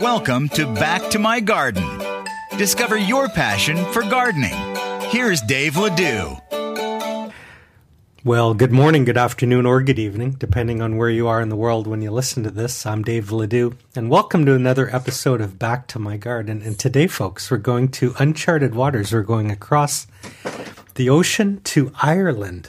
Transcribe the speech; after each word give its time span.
Welcome 0.00 0.50
to 0.50 0.66
Back 0.74 1.08
to 1.12 1.18
My 1.18 1.40
Garden. 1.40 2.02
Discover 2.58 2.98
your 2.98 3.30
passion 3.30 3.82
for 3.92 4.02
gardening. 4.02 4.52
Here's 5.08 5.40
Dave 5.40 5.78
Ledoux. 5.78 6.36
Well, 8.22 8.52
good 8.52 8.72
morning, 8.72 9.06
good 9.06 9.16
afternoon, 9.16 9.64
or 9.64 9.80
good 9.80 9.98
evening, 9.98 10.32
depending 10.32 10.82
on 10.82 10.98
where 10.98 11.08
you 11.08 11.26
are 11.28 11.40
in 11.40 11.48
the 11.48 11.56
world 11.56 11.86
when 11.86 12.02
you 12.02 12.10
listen 12.10 12.42
to 12.42 12.50
this. 12.50 12.84
I'm 12.84 13.04
Dave 13.04 13.32
Ledoux, 13.32 13.74
and 13.94 14.10
welcome 14.10 14.44
to 14.44 14.52
another 14.52 14.94
episode 14.94 15.40
of 15.40 15.58
Back 15.58 15.86
to 15.88 15.98
My 15.98 16.18
Garden. 16.18 16.60
And 16.60 16.78
today, 16.78 17.06
folks, 17.06 17.50
we're 17.50 17.56
going 17.56 17.88
to 17.92 18.14
uncharted 18.18 18.74
waters. 18.74 19.14
We're 19.14 19.22
going 19.22 19.50
across 19.50 20.06
the 20.96 21.08
ocean 21.08 21.62
to 21.64 21.90
Ireland. 22.02 22.68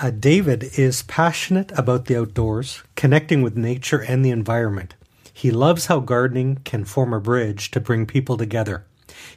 Uh, 0.00 0.10
David 0.10 0.78
is 0.78 1.02
passionate 1.02 1.76
about 1.76 2.04
the 2.04 2.16
outdoors, 2.16 2.84
connecting 2.94 3.42
with 3.42 3.56
nature 3.56 4.00
and 4.00 4.24
the 4.24 4.30
environment. 4.30 4.94
He 5.40 5.50
loves 5.50 5.86
how 5.86 6.00
gardening 6.00 6.56
can 6.64 6.84
form 6.84 7.14
a 7.14 7.18
bridge 7.18 7.70
to 7.70 7.80
bring 7.80 8.04
people 8.04 8.36
together. 8.36 8.84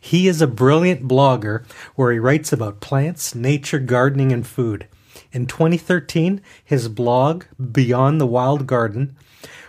He 0.01 0.27
is 0.27 0.41
a 0.41 0.47
brilliant 0.47 1.07
blogger 1.07 1.63
where 1.95 2.11
he 2.11 2.19
writes 2.19 2.51
about 2.51 2.81
plants, 2.81 3.33
nature, 3.33 3.79
gardening, 3.79 4.33
and 4.33 4.45
food. 4.45 4.85
In 5.31 5.45
2013, 5.45 6.41
his 6.61 6.89
blog, 6.89 7.45
Beyond 7.71 8.19
the 8.19 8.27
Wild 8.27 8.67
Garden, 8.67 9.15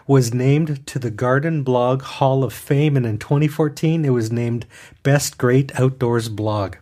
was 0.08 0.34
named 0.34 0.84
to 0.88 0.98
the 0.98 1.12
Garden 1.12 1.62
Blog 1.62 2.02
Hall 2.02 2.42
of 2.42 2.52
Fame, 2.52 2.96
and 2.96 3.06
in 3.06 3.18
2014, 3.18 4.04
it 4.04 4.10
was 4.10 4.32
named 4.32 4.66
Best 5.04 5.38
Great 5.38 5.78
Outdoors 5.78 6.28
Blog. 6.28 6.78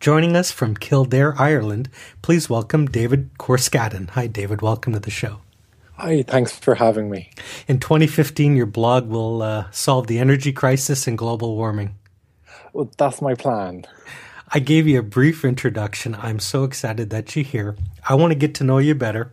Joining 0.00 0.36
us 0.36 0.50
from 0.50 0.74
Kildare, 0.74 1.38
Ireland, 1.38 1.90
please 2.22 2.48
welcome 2.48 2.86
David 2.86 3.36
Corscadden. 3.38 4.08
Hi, 4.12 4.26
David. 4.26 4.62
Welcome 4.62 4.94
to 4.94 5.00
the 5.00 5.10
show. 5.10 5.40
Hi, 5.98 6.22
thanks 6.22 6.52
for 6.58 6.74
having 6.74 7.08
me. 7.08 7.30
In 7.66 7.80
2015, 7.80 8.54
your 8.54 8.66
blog 8.66 9.08
will 9.08 9.40
uh, 9.40 9.70
solve 9.70 10.08
the 10.08 10.18
energy 10.18 10.52
crisis 10.52 11.06
and 11.06 11.16
global 11.16 11.56
warming. 11.56 11.94
Well, 12.74 12.90
that's 12.98 13.22
my 13.22 13.34
plan. 13.34 13.86
I 14.52 14.58
gave 14.58 14.86
you 14.86 14.98
a 14.98 15.02
brief 15.02 15.42
introduction. 15.42 16.14
I'm 16.14 16.38
so 16.38 16.64
excited 16.64 17.08
that 17.08 17.34
you're 17.34 17.46
here. 17.46 17.76
I 18.06 18.14
want 18.14 18.32
to 18.32 18.38
get 18.38 18.54
to 18.56 18.64
know 18.64 18.76
you 18.76 18.94
better, 18.94 19.32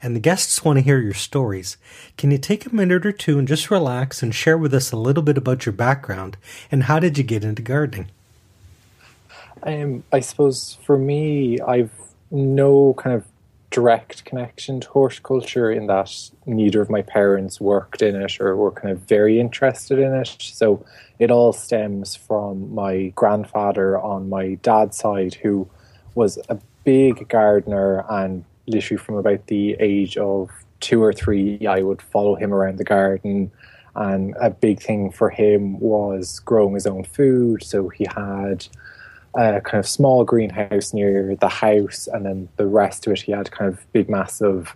and 0.00 0.14
the 0.14 0.20
guests 0.20 0.64
want 0.64 0.78
to 0.78 0.84
hear 0.84 1.00
your 1.00 1.14
stories. 1.14 1.76
Can 2.16 2.30
you 2.30 2.38
take 2.38 2.64
a 2.64 2.74
minute 2.74 3.04
or 3.04 3.10
two 3.10 3.36
and 3.36 3.48
just 3.48 3.68
relax 3.68 4.22
and 4.22 4.32
share 4.32 4.56
with 4.56 4.72
us 4.72 4.92
a 4.92 4.96
little 4.96 5.22
bit 5.22 5.36
about 5.36 5.66
your 5.66 5.72
background 5.72 6.36
and 6.70 6.84
how 6.84 7.00
did 7.00 7.18
you 7.18 7.24
get 7.24 7.42
into 7.42 7.60
gardening? 7.60 8.08
Um, 9.64 10.04
I 10.12 10.20
suppose 10.20 10.78
for 10.84 10.96
me, 10.96 11.58
I've 11.60 11.90
no 12.30 12.94
kind 12.94 13.16
of 13.16 13.24
direct 13.74 14.24
connection 14.24 14.78
to 14.78 14.88
horticulture 14.88 15.72
in 15.72 15.88
that 15.88 16.30
neither 16.46 16.80
of 16.80 16.88
my 16.88 17.02
parents 17.02 17.60
worked 17.60 18.02
in 18.02 18.14
it 18.14 18.40
or 18.40 18.54
were 18.54 18.70
kind 18.70 18.92
of 18.92 19.00
very 19.00 19.40
interested 19.40 19.98
in 19.98 20.14
it. 20.14 20.36
So 20.38 20.86
it 21.18 21.32
all 21.32 21.52
stems 21.52 22.14
from 22.14 22.72
my 22.72 23.08
grandfather 23.16 23.98
on 23.98 24.28
my 24.28 24.54
dad's 24.62 24.96
side, 24.96 25.34
who 25.34 25.68
was 26.14 26.38
a 26.48 26.56
big 26.84 27.28
gardener 27.28 28.04
and 28.08 28.44
literally 28.68 29.02
from 29.02 29.16
about 29.16 29.48
the 29.48 29.76
age 29.80 30.16
of 30.18 30.50
two 30.78 31.02
or 31.02 31.12
three, 31.12 31.66
I 31.66 31.82
would 31.82 32.00
follow 32.00 32.36
him 32.36 32.54
around 32.54 32.78
the 32.78 32.84
garden. 32.84 33.50
And 33.96 34.36
a 34.40 34.50
big 34.50 34.80
thing 34.80 35.10
for 35.10 35.30
him 35.30 35.80
was 35.80 36.38
growing 36.38 36.74
his 36.74 36.86
own 36.86 37.02
food. 37.02 37.64
So 37.64 37.88
he 37.88 38.06
had 38.14 38.68
a 39.36 39.60
kind 39.60 39.78
of 39.78 39.86
small 39.86 40.24
greenhouse 40.24 40.92
near 40.92 41.36
the 41.36 41.48
house, 41.48 42.08
and 42.12 42.24
then 42.24 42.48
the 42.56 42.66
rest 42.66 43.06
of 43.06 43.12
it 43.12 43.22
he 43.22 43.32
had 43.32 43.50
kind 43.50 43.72
of 43.72 43.92
big, 43.92 44.08
massive. 44.08 44.74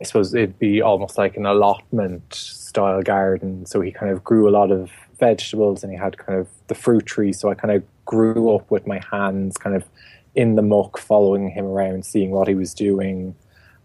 I 0.00 0.04
suppose 0.04 0.34
it'd 0.34 0.58
be 0.58 0.80
almost 0.80 1.18
like 1.18 1.36
an 1.36 1.46
allotment 1.46 2.32
style 2.32 3.02
garden. 3.02 3.66
So 3.66 3.80
he 3.80 3.92
kind 3.92 4.10
of 4.10 4.24
grew 4.24 4.48
a 4.48 4.50
lot 4.50 4.70
of 4.70 4.90
vegetables, 5.18 5.82
and 5.82 5.92
he 5.92 5.98
had 5.98 6.18
kind 6.18 6.38
of 6.38 6.48
the 6.68 6.74
fruit 6.74 7.06
tree. 7.06 7.32
So 7.32 7.50
I 7.50 7.54
kind 7.54 7.74
of 7.74 7.82
grew 8.06 8.54
up 8.54 8.70
with 8.70 8.86
my 8.86 9.00
hands 9.10 9.56
kind 9.56 9.76
of 9.76 9.84
in 10.34 10.56
the 10.56 10.62
muck, 10.62 10.98
following 10.98 11.50
him 11.50 11.66
around, 11.66 12.04
seeing 12.04 12.30
what 12.30 12.48
he 12.48 12.54
was 12.54 12.72
doing, 12.74 13.34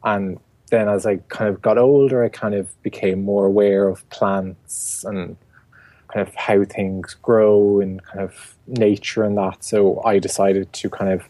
and 0.04 0.40
then 0.72 0.90
as 0.90 1.06
I 1.06 1.18
kind 1.30 1.50
of 1.50 1.62
got 1.62 1.78
older, 1.78 2.24
I 2.24 2.30
kind 2.30 2.56
of 2.56 2.82
became 2.82 3.24
more 3.24 3.46
aware 3.46 3.88
of 3.88 4.08
plants 4.10 5.04
and 5.04 5.38
kind 6.16 6.26
of 6.26 6.34
how 6.36 6.64
things 6.64 7.14
grow 7.22 7.82
and 7.82 8.02
kind 8.04 8.22
of 8.22 8.56
nature 8.68 9.24
and 9.24 9.38
that. 9.38 9.64
So 9.66 10.02
I 10.06 10.18
decided 10.18 10.72
to 10.72 10.90
kind 10.90 11.12
of 11.12 11.28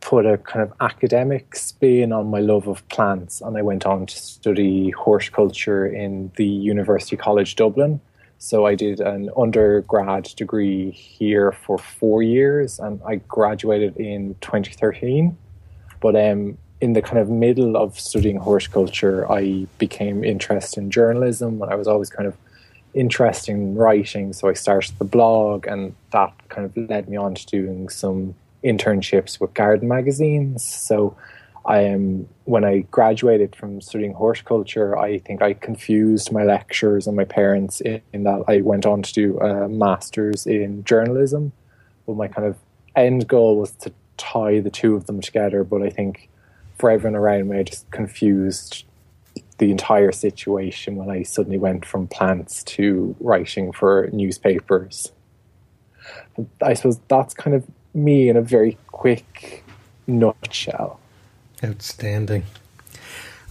put 0.00 0.24
a 0.24 0.38
kind 0.38 0.62
of 0.62 0.72
academic 0.80 1.56
spin 1.56 2.12
on 2.12 2.30
my 2.30 2.38
love 2.38 2.68
of 2.68 2.88
plants 2.90 3.40
and 3.40 3.56
I 3.58 3.62
went 3.62 3.84
on 3.84 4.06
to 4.06 4.16
study 4.16 4.90
horticulture 4.90 5.84
in 5.84 6.30
the 6.36 6.46
University 6.46 7.16
College 7.16 7.56
Dublin. 7.56 8.00
So 8.38 8.66
I 8.66 8.76
did 8.76 9.00
an 9.00 9.30
undergrad 9.36 10.24
degree 10.36 10.92
here 10.92 11.50
for 11.50 11.76
four 11.76 12.22
years 12.22 12.78
and 12.78 13.00
I 13.04 13.16
graduated 13.16 13.96
in 13.96 14.36
2013. 14.42 15.36
But 16.00 16.14
um, 16.14 16.56
in 16.80 16.92
the 16.92 17.02
kind 17.02 17.18
of 17.18 17.28
middle 17.28 17.76
of 17.76 17.98
studying 17.98 18.36
horticulture, 18.36 19.28
I 19.28 19.66
became 19.78 20.22
interested 20.22 20.78
in 20.78 20.92
journalism 20.92 21.60
and 21.60 21.72
I 21.72 21.74
was 21.74 21.88
always 21.88 22.10
kind 22.10 22.28
of 22.28 22.36
interesting 22.96 23.76
writing, 23.76 24.32
so 24.32 24.48
I 24.48 24.54
started 24.54 24.98
the 24.98 25.04
blog, 25.04 25.66
and 25.66 25.94
that 26.12 26.32
kind 26.48 26.64
of 26.64 26.76
led 26.88 27.08
me 27.08 27.16
on 27.16 27.34
to 27.34 27.46
doing 27.46 27.88
some 27.88 28.34
internships 28.64 29.38
with 29.38 29.54
garden 29.54 29.86
magazines. 29.86 30.64
So 30.64 31.16
I 31.66 31.80
am 31.80 32.28
when 32.44 32.64
I 32.64 32.80
graduated 32.90 33.54
from 33.56 33.80
studying 33.80 34.14
horticulture, 34.14 34.96
I 34.96 35.18
think 35.18 35.42
I 35.42 35.52
confused 35.52 36.30
my 36.30 36.44
lecturers 36.44 37.06
and 37.06 37.16
my 37.16 37.24
parents 37.24 37.80
in, 37.80 38.00
in 38.12 38.22
that 38.22 38.44
I 38.48 38.60
went 38.60 38.86
on 38.86 39.02
to 39.02 39.12
do 39.12 39.38
a 39.40 39.68
master's 39.68 40.46
in 40.46 40.84
journalism. 40.84 41.52
But 42.06 42.16
my 42.16 42.28
kind 42.28 42.46
of 42.46 42.56
end 42.94 43.26
goal 43.26 43.58
was 43.58 43.72
to 43.72 43.92
tie 44.16 44.60
the 44.60 44.70
two 44.70 44.94
of 44.94 45.06
them 45.06 45.20
together. 45.20 45.64
But 45.64 45.82
I 45.82 45.90
think 45.90 46.28
for 46.78 46.88
everyone 46.88 47.16
around 47.16 47.48
me, 47.48 47.58
I 47.58 47.62
just 47.64 47.90
confused 47.90 48.84
the 49.58 49.70
entire 49.70 50.12
situation 50.12 50.96
when 50.96 51.10
I 51.10 51.22
suddenly 51.22 51.58
went 51.58 51.84
from 51.84 52.06
plants 52.06 52.62
to 52.64 53.16
writing 53.20 53.72
for 53.72 54.08
newspapers. 54.12 55.12
I 56.62 56.74
suppose 56.74 57.00
that's 57.08 57.34
kind 57.34 57.56
of 57.56 57.64
me 57.94 58.28
in 58.28 58.36
a 58.36 58.42
very 58.42 58.76
quick 58.88 59.64
nutshell. 60.06 61.00
Outstanding. 61.64 62.44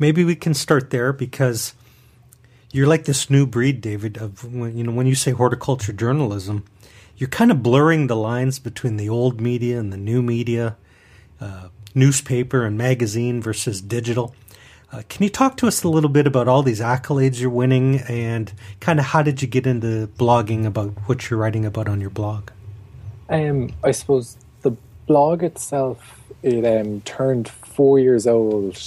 Maybe 0.00 0.24
we 0.24 0.36
can 0.36 0.54
start 0.54 0.90
there 0.90 1.12
because 1.12 1.74
you're 2.72 2.86
like 2.88 3.04
this 3.04 3.30
new 3.30 3.46
breed, 3.46 3.80
David. 3.80 4.16
Of 4.16 4.42
you 4.52 4.82
know, 4.82 4.90
when 4.92 5.06
you 5.06 5.14
say 5.14 5.30
horticulture 5.30 5.92
journalism, 5.92 6.64
you're 7.18 7.28
kind 7.28 7.50
of 7.50 7.62
blurring 7.62 8.06
the 8.06 8.16
lines 8.16 8.58
between 8.58 8.96
the 8.96 9.08
old 9.08 9.40
media 9.40 9.78
and 9.78 9.92
the 9.92 9.96
new 9.96 10.22
media, 10.22 10.76
uh, 11.40 11.68
newspaper 11.94 12.64
and 12.64 12.78
magazine 12.78 13.42
versus 13.42 13.80
digital. 13.80 14.34
Uh, 14.90 15.02
can 15.08 15.24
you 15.24 15.28
talk 15.28 15.56
to 15.58 15.66
us 15.66 15.82
a 15.82 15.88
little 15.88 16.08
bit 16.08 16.26
about 16.26 16.48
all 16.48 16.62
these 16.62 16.80
accolades 16.80 17.40
you're 17.40 17.50
winning 17.50 17.98
and 18.08 18.52
kind 18.80 18.98
of 18.98 19.06
how 19.06 19.20
did 19.20 19.42
you 19.42 19.48
get 19.48 19.66
into 19.66 20.06
blogging 20.16 20.64
about 20.64 20.90
what 21.06 21.28
you're 21.28 21.38
writing 21.38 21.66
about 21.66 21.88
on 21.88 22.00
your 22.00 22.08
blog? 22.08 22.50
Um, 23.28 23.70
I 23.84 23.90
suppose 23.90 24.38
the 24.62 24.70
blog 25.06 25.42
itself 25.42 26.18
it 26.42 26.64
um, 26.64 27.00
turned 27.02 27.48
four 27.48 27.98
years 27.98 28.26
old 28.26 28.78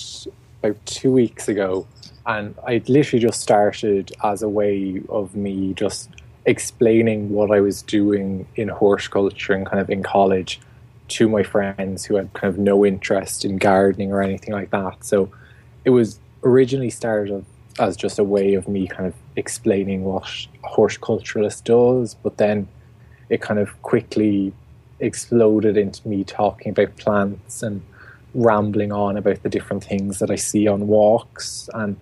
about 0.64 0.84
two 0.86 1.12
weeks 1.12 1.50
ago, 1.50 1.86
and 2.26 2.56
I 2.66 2.82
literally 2.88 3.22
just 3.22 3.42
started 3.42 4.12
as 4.24 4.42
a 4.42 4.50
way 4.50 5.02
of 5.10 5.36
me 5.36 5.74
just 5.74 6.10
explaining 6.46 7.30
what 7.30 7.52
I 7.52 7.60
was 7.60 7.82
doing 7.82 8.48
in 8.56 8.68
horticulture 8.68 9.54
and 9.54 9.66
kind 9.66 9.80
of 9.80 9.90
in 9.90 10.04
college 10.04 10.60
to 11.10 11.28
my 11.30 11.44
friends 11.44 12.06
who 12.06 12.16
had 12.16 12.32
kind 12.34 12.54
of 12.54 12.58
no 12.58 12.86
interest 12.86 13.46
in 13.46 13.58
gardening 13.58 14.12
or 14.12 14.22
anything 14.22 14.54
like 14.54 14.72
that. 14.72 15.04
So 15.04 15.30
it 15.86 15.90
was 15.90 16.20
originally 16.44 16.90
started 16.90 17.46
as 17.80 17.96
just 17.96 18.20
a 18.20 18.24
way 18.24 18.54
of 18.54 18.68
me 18.68 18.88
kind 18.88 19.08
of 19.08 19.14
explaining 19.36 20.04
what 20.04 20.24
a 20.64 20.68
horticulturalist 20.68 21.64
does, 21.64 22.16
but 22.16 22.38
then 22.38 22.68
it 23.30 23.42
kind 23.42 23.60
of 23.60 23.82
quickly 23.82 24.54
exploded 25.00 25.78
into 25.78 26.08
me 26.08 26.24
talking 26.24 26.72
about 26.72 26.96
plants 26.98 27.64
and 27.64 27.82
rambling 28.34 28.92
on 28.92 29.18
about 29.18 29.44
the 29.44 29.50
different 29.50 29.84
things 29.84 30.20
that 30.20 30.32
I 30.32 30.36
see 30.36 30.68
on 30.68 30.88
walks 30.88 31.70
and 31.74 31.98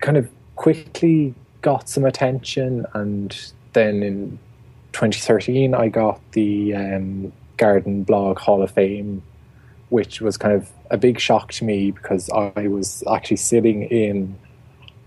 kind 0.00 0.16
of 0.16 0.28
quickly 0.56 1.34
got 1.62 1.88
some 1.88 2.04
attention. 2.04 2.86
And 2.94 3.36
then 3.72 4.02
in 4.02 4.38
2013, 4.92 5.74
I 5.74 5.88
got 5.88 6.20
the 6.32 6.74
um, 6.74 7.32
Garden 7.56 8.02
Blog 8.04 8.38
Hall 8.38 8.62
of 8.62 8.70
Fame, 8.70 9.22
which 9.88 10.20
was 10.20 10.36
kind 10.36 10.54
of 10.54 10.70
a 10.90 10.96
big 10.96 11.20
shock 11.20 11.52
to 11.52 11.64
me 11.64 11.90
because 11.90 12.30
I 12.30 12.68
was 12.68 13.02
actually 13.06 13.36
sitting 13.36 13.82
in 13.84 14.36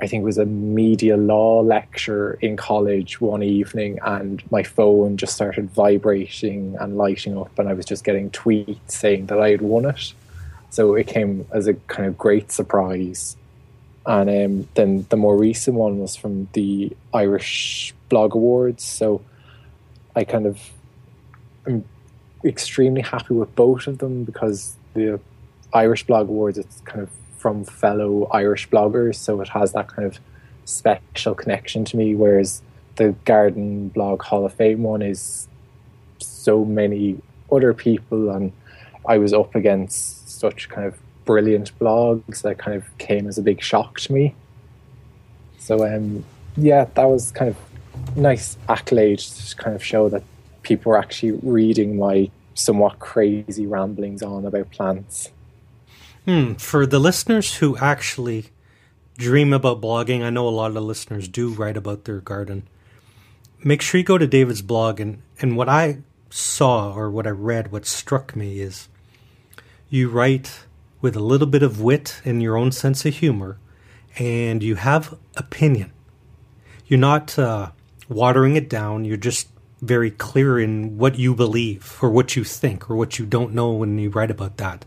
I 0.01 0.07
think 0.07 0.21
it 0.21 0.25
was 0.25 0.39
a 0.39 0.45
media 0.45 1.15
law 1.15 1.61
lecture 1.61 2.33
in 2.41 2.57
college 2.57 3.21
one 3.21 3.43
evening, 3.43 3.99
and 4.03 4.41
my 4.51 4.63
phone 4.63 5.15
just 5.15 5.35
started 5.35 5.69
vibrating 5.69 6.75
and 6.79 6.97
lighting 6.97 7.37
up, 7.37 7.57
and 7.59 7.69
I 7.69 7.73
was 7.73 7.85
just 7.85 8.03
getting 8.03 8.31
tweets 8.31 8.79
saying 8.87 9.27
that 9.27 9.39
I 9.39 9.51
had 9.51 9.61
won 9.61 9.85
it. 9.85 10.13
So 10.71 10.95
it 10.95 11.05
came 11.05 11.45
as 11.51 11.67
a 11.67 11.75
kind 11.75 12.07
of 12.07 12.17
great 12.17 12.51
surprise. 12.51 13.37
And 14.05 14.29
um, 14.29 14.67
then 14.73 15.05
the 15.09 15.17
more 15.17 15.37
recent 15.37 15.77
one 15.77 15.99
was 15.99 16.15
from 16.15 16.47
the 16.53 16.95
Irish 17.13 17.93
Blog 18.09 18.33
Awards. 18.35 18.83
So 18.83 19.21
I 20.15 20.23
kind 20.23 20.45
of 20.45 20.59
am 21.67 21.85
extremely 22.43 23.01
happy 23.01 23.33
with 23.33 23.55
both 23.55 23.87
of 23.87 23.99
them 23.99 24.23
because 24.23 24.75
the 24.93 25.19
Irish 25.73 26.05
Blog 26.05 26.29
Awards, 26.29 26.57
it's 26.57 26.81
kind 26.81 27.01
of 27.01 27.09
from 27.37 27.63
fellow 27.63 28.25
Irish 28.31 28.69
bloggers, 28.69 29.15
so 29.15 29.41
it 29.41 29.49
has 29.49 29.73
that 29.73 29.87
kind 29.87 30.07
of 30.07 30.19
special 30.65 31.33
connection 31.33 31.83
to 31.85 31.97
me. 31.97 32.13
Whereas 32.13 32.61
the 32.97 33.15
Garden 33.25 33.89
Blog 33.89 34.21
Hall 34.21 34.45
of 34.45 34.53
Fame 34.53 34.83
one 34.83 35.01
is 35.01 35.47
so 36.19 36.63
many 36.63 37.17
other 37.51 37.73
people, 37.73 38.29
and 38.29 38.51
I 39.07 39.17
was 39.17 39.33
up 39.33 39.55
against 39.55 40.29
such 40.29 40.69
kind 40.69 40.87
of 40.87 40.97
brilliant 41.25 41.77
blogs 41.79 42.41
that 42.41 42.57
kind 42.57 42.77
of 42.77 42.97
came 42.97 43.27
as 43.27 43.37
a 43.37 43.41
big 43.41 43.61
shock 43.61 43.99
to 44.01 44.13
me. 44.13 44.35
So, 45.59 45.85
um, 45.85 46.23
yeah, 46.57 46.85
that 46.95 47.05
was 47.05 47.31
kind 47.31 47.49
of 47.49 48.17
nice 48.17 48.57
accolade 48.67 49.19
to 49.19 49.55
kind 49.55 49.75
of 49.75 49.83
show 49.83 50.09
that 50.09 50.23
people 50.63 50.91
were 50.91 50.97
actually 50.97 51.33
reading 51.43 51.97
my 51.97 52.29
somewhat 52.53 52.99
crazy 52.99 53.65
ramblings 53.65 54.21
on 54.21 54.45
about 54.45 54.71
plants. 54.71 55.31
Hmm. 56.25 56.53
For 56.53 56.85
the 56.85 56.99
listeners 56.99 57.55
who 57.55 57.77
actually 57.77 58.47
dream 59.17 59.53
about 59.53 59.81
blogging, 59.81 60.23
I 60.23 60.29
know 60.29 60.47
a 60.47 60.49
lot 60.49 60.75
of 60.75 60.83
listeners 60.83 61.27
do 61.27 61.49
write 61.49 61.77
about 61.77 62.05
their 62.05 62.19
garden. 62.19 62.67
Make 63.63 63.81
sure 63.81 63.99
you 63.99 64.03
go 64.03 64.17
to 64.17 64.27
David's 64.27 64.61
blog, 64.61 64.99
and, 64.99 65.21
and 65.39 65.55
what 65.55 65.69
I 65.69 65.99
saw 66.29 66.93
or 66.93 67.09
what 67.09 67.27
I 67.27 67.31
read, 67.31 67.71
what 67.71 67.85
struck 67.85 68.35
me 68.35 68.59
is 68.59 68.87
you 69.89 70.09
write 70.09 70.65
with 71.01 71.15
a 71.15 71.19
little 71.19 71.47
bit 71.47 71.63
of 71.63 71.81
wit 71.81 72.21
and 72.23 72.41
your 72.41 72.55
own 72.55 72.71
sense 72.71 73.05
of 73.05 73.15
humor, 73.15 73.57
and 74.17 74.61
you 74.61 74.75
have 74.75 75.17
opinion. 75.35 75.91
You're 76.85 76.99
not 76.99 77.37
uh, 77.39 77.71
watering 78.07 78.55
it 78.55 78.69
down, 78.69 79.05
you're 79.05 79.17
just 79.17 79.47
very 79.81 80.11
clear 80.11 80.59
in 80.59 80.97
what 80.97 81.17
you 81.17 81.33
believe 81.33 81.97
or 82.01 82.09
what 82.09 82.35
you 82.35 82.43
think 82.43 82.89
or 82.89 82.95
what 82.95 83.17
you 83.17 83.25
don't 83.25 83.53
know 83.53 83.71
when 83.71 83.97
you 83.97 84.09
write 84.09 84.29
about 84.29 84.57
that. 84.57 84.85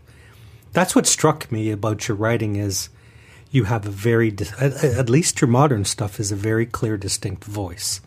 That's 0.71 0.95
what 0.95 1.05
struck 1.05 1.51
me 1.51 1.71
about 1.71 2.07
your 2.07 2.15
writing 2.15 2.55
is 2.55 2.89
you 3.51 3.65
have 3.65 3.85
a 3.85 3.89
very 3.89 4.35
at 4.59 5.09
least 5.09 5.41
your 5.41 5.49
modern 5.49 5.85
stuff 5.85 6.19
is 6.19 6.31
a 6.31 6.35
very 6.35 6.65
clear 6.65 6.97
distinct 6.97 7.43
voice. 7.43 8.01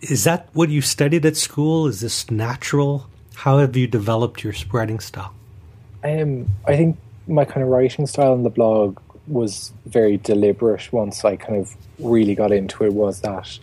Is 0.00 0.24
that 0.24 0.48
what 0.52 0.68
you 0.68 0.80
studied 0.80 1.26
at 1.26 1.36
school? 1.36 1.86
Is 1.86 2.00
this 2.00 2.30
natural? 2.30 3.08
How 3.34 3.58
have 3.58 3.76
you 3.76 3.86
developed 3.86 4.44
your 4.44 4.54
writing 4.72 5.00
style 5.00 5.34
um, 6.04 6.48
i 6.66 6.76
think 6.76 6.96
my 7.26 7.44
kind 7.44 7.62
of 7.62 7.68
writing 7.68 8.06
style 8.06 8.34
in 8.34 8.42
the 8.42 8.50
blog 8.50 8.98
was 9.26 9.72
very 9.86 10.16
deliberate 10.16 10.92
once 10.92 11.24
i 11.24 11.36
kind 11.36 11.58
of 11.60 11.74
really 11.98 12.34
got 12.34 12.52
into 12.52 12.84
it 12.84 12.92
was 12.92 13.20
that 13.20 13.58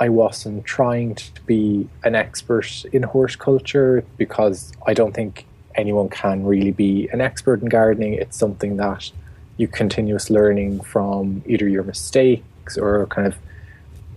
i 0.00 0.08
wasn't 0.08 0.64
trying 0.64 1.14
to 1.14 1.30
be 1.46 1.88
an 2.04 2.14
expert 2.14 2.84
in 2.92 3.02
horticulture 3.02 4.04
because 4.16 4.72
i 4.86 4.92
don't 4.92 5.14
think 5.14 5.46
anyone 5.78 6.08
can 6.08 6.44
really 6.44 6.72
be 6.72 7.08
an 7.12 7.20
expert 7.20 7.62
in 7.62 7.68
gardening. 7.68 8.14
It's 8.14 8.36
something 8.36 8.76
that 8.76 9.10
you 9.56 9.68
continuous 9.68 10.28
learning 10.28 10.80
from 10.80 11.42
either 11.46 11.68
your 11.68 11.84
mistakes 11.84 12.76
or 12.76 13.06
kind 13.06 13.26
of 13.26 13.36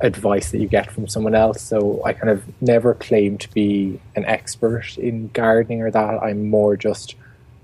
advice 0.02 0.52
that 0.52 0.58
you 0.58 0.68
get 0.68 0.92
from 0.92 1.08
someone 1.08 1.36
else. 1.36 1.62
So 1.62 2.02
I 2.04 2.13
kind 2.13 2.30
of 2.30 2.44
never 2.62 2.96
claim 2.96 3.38
to 3.38 3.50
be 3.54 4.00
an 4.16 4.25
expert 4.25 4.98
in 4.98 5.30
gardening 5.30 5.81
or 5.81 5.92
that. 5.92 6.24
I'm 6.24 6.50
more 6.50 6.75
just 6.75 7.16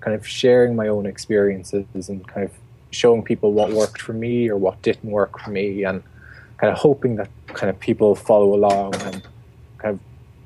kind 0.07 0.15
of 0.15 0.25
sharing 0.25 0.73
my 0.73 0.87
own 0.87 1.05
experiences 1.05 2.07
and 2.07 2.25
kind 2.29 2.45
of 2.45 2.53
showing 2.91 3.21
people 3.21 3.51
what 3.51 3.73
worked 3.73 4.01
for 4.01 4.13
me 4.13 4.49
or 4.49 4.55
what 4.55 4.81
didn't 4.81 5.11
work 5.11 5.37
for 5.37 5.49
me 5.49 5.83
and 5.83 6.01
kind 6.55 6.71
of 6.71 6.79
hoping 6.79 7.17
that 7.17 7.27
kind 7.47 7.69
of 7.69 7.77
people 7.81 8.15
follow 8.15 8.55
along 8.55 8.95
and 9.01 9.21
kind 9.79 9.95
of 9.95 9.99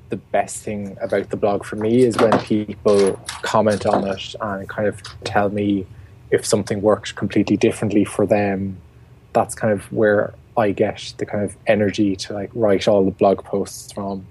the 0.09 0.15
best 0.15 0.63
thing 0.63 0.97
about 0.99 1.29
the 1.29 1.37
blog 1.37 1.63
for 1.63 1.75
me 1.75 2.01
is 2.01 2.17
when 2.17 2.35
people 2.39 3.19
comment 3.43 3.85
on 3.85 4.07
it 4.07 4.33
and 4.41 4.67
kind 4.67 4.87
of 4.87 4.99
tell 5.25 5.49
me 5.49 5.85
if 6.31 6.43
something 6.43 6.81
worked 6.81 7.13
completely 7.15 7.55
differently 7.55 8.03
for 8.03 8.25
them. 8.25 8.77
That's 9.33 9.53
kind 9.53 9.71
of 9.71 9.91
where 9.91 10.33
I 10.57 10.71
get 10.71 11.13
the 11.19 11.27
kind 11.27 11.43
of 11.43 11.55
energy 11.67 12.15
to 12.15 12.33
like 12.33 12.49
write 12.55 12.87
all 12.87 13.05
the 13.05 13.11
blog 13.11 13.43
posts 13.43 13.91
from. 13.91 14.25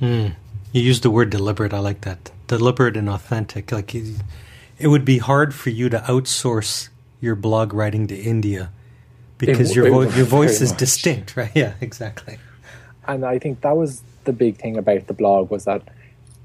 Hmm. 0.00 0.30
You 0.72 0.82
use 0.82 1.02
the 1.02 1.10
word 1.10 1.30
deliberate. 1.30 1.72
I 1.72 1.78
like 1.78 2.00
that. 2.00 2.32
Deliberate 2.46 2.96
and 2.96 3.08
authentic. 3.08 3.72
Like 3.72 3.94
it 3.94 4.88
would 4.88 5.04
be 5.04 5.18
hard 5.18 5.54
for 5.54 5.70
you 5.70 5.88
to 5.88 5.98
outsource 6.00 6.88
your 7.20 7.34
blog 7.34 7.72
writing 7.72 8.06
to 8.08 8.16
India 8.16 8.70
because 9.38 9.70
it, 9.70 9.76
your 9.76 9.90
vo- 9.90 10.16
your 10.16 10.26
voice 10.26 10.60
is 10.60 10.70
much. 10.70 10.78
distinct, 10.78 11.36
right? 11.36 11.50
Yeah, 11.54 11.74
exactly. 11.80 12.38
And 13.06 13.24
I 13.24 13.38
think 13.38 13.60
that 13.62 13.76
was 13.76 14.02
the 14.24 14.32
big 14.32 14.56
thing 14.56 14.76
about 14.76 15.06
the 15.06 15.14
blog 15.14 15.50
was 15.50 15.64
that 15.64 15.82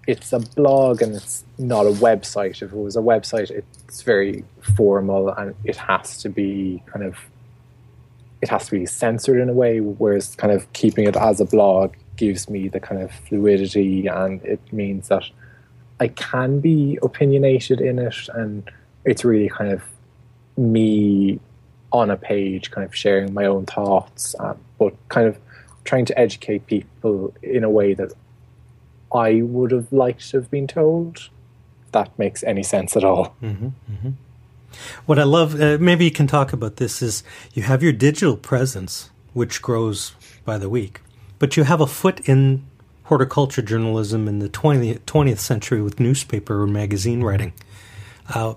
it's 0.08 0.34
a 0.34 0.40
blog 0.40 1.02
and 1.02 1.16
it's 1.16 1.44
not 1.58 1.86
a 1.86 1.92
website. 1.92 2.62
If 2.62 2.74
it 2.74 2.78
was 2.78 2.96
a 2.96 3.02
website, 3.02 3.52
it's 3.52 4.02
very 4.02 4.44
formal 4.76 5.30
and 5.30 5.56
it 5.64 5.76
has 5.76 6.18
to 6.24 6.30
be 6.30 6.82
kind 6.88 7.06
of 7.06 7.18
it 8.42 8.50
has 8.50 8.66
to 8.66 8.72
be 8.72 8.86
censored 8.86 9.40
in 9.40 9.50
a 9.50 9.54
way. 9.54 9.80
Whereas 9.80 10.36
kind 10.36 10.54
of 10.54 10.72
keeping 10.74 11.06
it 11.06 11.16
as 11.16 11.40
a 11.40 11.46
blog 11.46 11.94
gives 12.16 12.50
me 12.50 12.68
the 12.68 12.80
kind 12.80 13.02
of 13.02 13.12
fluidity 13.12 14.08
and 14.08 14.44
it 14.44 14.62
means 14.74 15.08
that 15.10 15.24
I 16.00 16.08
can 16.10 16.60
be 16.60 16.98
opinionated 17.02 17.82
in 17.82 18.00
it 18.00 18.16
and 18.34 18.70
it's 19.06 19.26
really 19.26 19.50
kind 19.50 19.72
of 19.72 19.84
me 20.58 21.40
on 21.92 22.12
a 22.12 22.18
page, 22.18 22.72
kind 22.72 22.86
of 22.86 22.96
sharing 22.96 23.34
my 23.34 23.46
own 23.46 23.66
thoughts, 23.66 24.36
uh, 24.40 24.56
but 24.78 24.94
kind 25.10 25.28
of 25.28 25.38
trying 25.84 26.06
to 26.06 26.20
educate 26.20 26.68
people 26.68 27.34
in 27.42 27.64
a 27.64 27.70
way 27.70 27.94
that 27.94 28.14
I 29.14 29.42
would 29.42 29.72
have 29.72 29.92
liked 29.92 30.30
to 30.30 30.38
have 30.38 30.52
been 30.52 30.68
told. 30.68 31.30
That 31.92 32.18
makes 32.20 32.44
any 32.44 32.62
sense 32.62 32.96
at 32.96 33.04
all. 33.04 33.36
Mm-hmm, 33.42 33.68
mm-hmm. 33.92 34.10
What 35.08 35.18
I 35.18 35.24
love, 35.24 35.60
uh, 35.60 35.78
maybe 35.80 36.06
you 36.06 36.12
can 36.12 36.28
talk 36.28 36.54
about 36.54 36.76
this, 36.76 37.02
is 37.02 37.24
you 37.54 37.64
have 37.64 37.82
your 37.82 37.94
digital 37.94 38.38
presence, 38.38 39.10
which 39.34 39.64
grows 39.64 40.14
by 40.46 40.60
the 40.60 40.70
week, 40.70 41.02
but 41.40 41.58
you 41.58 41.64
have 41.64 41.82
a 41.82 41.88
foot 41.88 42.20
in 42.30 42.66
horticulture 43.10 43.64
journalism 43.64 44.28
in 44.28 44.38
the 44.38 44.48
20th, 44.48 45.00
20th 45.00 45.40
century 45.40 45.82
with 45.82 46.00
newspaper 46.00 46.62
or 46.62 46.68
magazine 46.68 47.24
writing. 47.24 47.52
Uh, 48.34 48.54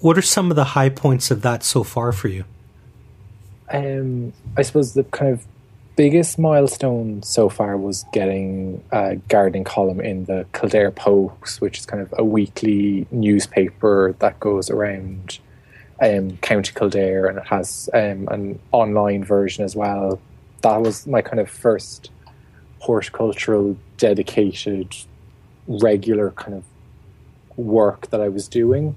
what 0.00 0.18
are 0.18 0.22
some 0.22 0.50
of 0.50 0.56
the 0.56 0.64
high 0.64 0.88
points 0.88 1.30
of 1.30 1.42
that 1.42 1.62
so 1.62 1.84
far 1.84 2.10
for 2.10 2.26
you? 2.26 2.44
Um, 3.72 4.32
I 4.56 4.62
suppose 4.62 4.94
the 4.94 5.04
kind 5.04 5.32
of 5.32 5.46
biggest 5.94 6.40
milestone 6.40 7.22
so 7.22 7.48
far 7.48 7.76
was 7.76 8.04
getting 8.12 8.82
a 8.90 9.14
gardening 9.28 9.62
column 9.62 10.00
in 10.00 10.24
the 10.24 10.44
Kildare 10.52 10.90
Post, 10.90 11.60
which 11.60 11.78
is 11.78 11.86
kind 11.86 12.02
of 12.02 12.12
a 12.18 12.24
weekly 12.24 13.06
newspaper 13.12 14.16
that 14.18 14.40
goes 14.40 14.70
around 14.70 15.38
um, 16.02 16.36
County 16.38 16.72
Kildare 16.74 17.26
and 17.26 17.38
it 17.38 17.46
has 17.46 17.88
um, 17.94 18.26
an 18.32 18.58
online 18.72 19.22
version 19.22 19.64
as 19.64 19.76
well. 19.76 20.20
That 20.62 20.80
was 20.80 21.06
my 21.06 21.22
kind 21.22 21.38
of 21.38 21.48
first 21.48 22.10
horticultural, 22.84 23.76
dedicated, 23.98 24.94
regular 25.66 26.30
kind 26.32 26.54
of 26.54 26.64
work 27.56 28.10
that 28.10 28.20
I 28.20 28.28
was 28.28 28.48
doing. 28.48 28.96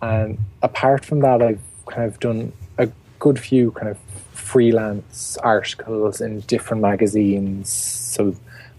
And 0.00 0.38
apart 0.62 1.04
from 1.04 1.20
that, 1.20 1.42
I've 1.42 1.60
kind 1.86 2.04
of 2.04 2.20
done 2.20 2.52
a 2.78 2.90
good 3.18 3.38
few 3.38 3.70
kind 3.72 3.88
of 3.88 3.98
freelance 4.32 5.36
articles 5.38 6.20
in 6.20 6.40
different 6.40 6.82
magazines. 6.82 7.70
So 7.70 8.34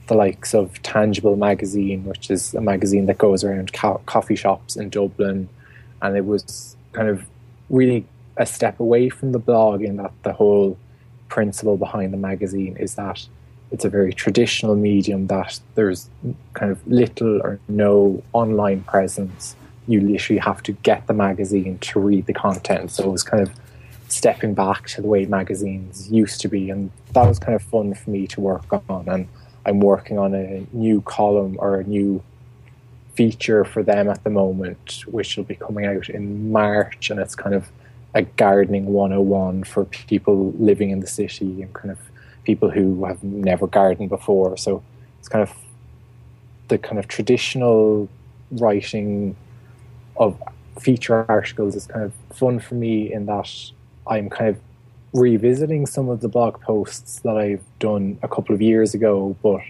the 0.08 0.16
likes 0.16 0.54
of 0.54 0.82
Tangible 0.82 1.36
Magazine, 1.36 2.04
which 2.06 2.32
is 2.32 2.54
a 2.56 2.62
magazine 2.62 3.06
that 3.06 3.18
goes 3.18 3.44
around 3.44 3.74
co- 3.74 4.02
coffee 4.06 4.36
shops 4.36 4.76
in 4.76 4.90
Dublin, 4.90 5.48
and 6.02 6.18
it 6.18 6.26
was 6.26 6.76
kind 6.94 7.08
of 7.08 7.26
really 7.70 8.06
a 8.38 8.46
step 8.46 8.80
away 8.80 9.10
from 9.10 9.32
the 9.32 9.40
blog 9.40 9.84
in 9.84 9.98
that 9.98 10.12
the 10.24 10.34
whole 10.34 10.78
principle 11.28 11.78
behind 11.78 12.12
the 12.12 12.18
magazine 12.18 12.76
is 12.78 12.96
that 12.96 13.28
it's 13.72 13.86
a 13.86 13.90
very 13.90 14.14
traditional 14.14 14.76
medium 14.76 15.28
that 15.28 15.60
there's 15.76 16.10
kind 16.54 16.72
of 16.72 16.86
little 16.88 17.42
or 17.42 17.60
no 17.68 18.24
online 18.34 18.82
presence. 18.82 19.56
you 19.88 20.02
literally 20.02 20.40
have 20.40 20.62
to 20.62 20.72
get 20.72 21.08
the 21.08 21.14
magazine 21.14 21.78
to 21.80 22.00
read 22.00 22.26
the 22.28 22.34
content. 22.34 22.92
So 22.92 23.06
it 23.06 23.12
was 23.12 23.24
kind 23.24 23.42
of 23.42 23.52
stepping 24.08 24.54
back 24.54 24.88
to 24.88 25.02
the 25.02 25.08
way 25.08 25.26
magazines 25.26 26.12
used 26.12 26.42
to 26.42 26.48
be, 26.48 26.70
and 26.70 26.92
that 27.14 27.28
was 27.28 27.40
kind 27.40 27.56
of 27.56 27.62
fun 27.64 27.94
for 27.94 28.10
me 28.10 28.28
to 28.28 28.42
work 28.42 28.66
on. 28.90 29.08
And 29.08 29.28
I'm 29.66 29.80
working 29.80 30.18
on 30.18 30.34
a 30.34 30.66
new 30.72 31.02
column 31.02 31.58
or 31.60 31.80
a 31.80 31.84
new 31.84 32.24
feature 33.14 33.66
for 33.66 33.84
them 33.84 34.10
at 34.10 34.24
the 34.24 34.30
moment, 34.30 35.04
which 35.08 35.38
will 35.38 35.44
be 35.44 35.56
coming 35.56 35.86
out 35.86 36.10
in 36.10 36.52
March, 36.52 37.10
and 37.10 37.20
it's 37.20 37.36
kind 37.36 37.56
of 37.56 37.70
a 38.14 38.24
gardening 38.24 38.88
101 38.88 39.64
for 39.64 39.86
people 39.86 40.52
living 40.54 40.90
in 40.90 41.00
the 41.00 41.08
city 41.08 41.62
and 41.62 41.74
kind 41.74 41.92
of 41.92 42.00
people 42.50 42.70
who 42.78 43.06
have 43.06 43.22
never 43.24 43.68
gardened 43.68 44.10
before. 44.10 44.58
So 44.58 44.82
it's 45.20 45.30
kind 45.30 45.44
of 45.48 45.52
the 46.70 46.80
kind 46.80 46.98
of 46.98 47.08
traditional 47.08 48.10
writing 48.64 49.36
of 50.18 50.32
feature 50.80 51.26
articles 51.30 51.76
is 51.76 51.86
kind 51.86 52.04
of 52.08 52.14
fun 52.36 52.60
for 52.60 52.74
me 52.74 53.14
in 53.14 53.28
that 53.28 53.52
I'm 54.08 54.30
kind 54.32 54.50
of 54.50 54.58
revisiting 55.14 55.86
some 55.86 56.10
of 56.10 56.22
the 56.22 56.28
blog 56.28 56.60
posts 56.62 57.20
that 57.20 57.38
I've 57.38 57.66
done 57.78 58.18
a 58.24 58.28
couple 58.28 58.56
of 58.56 58.62
years 58.62 58.96
ago, 58.96 59.36
but 59.44 59.62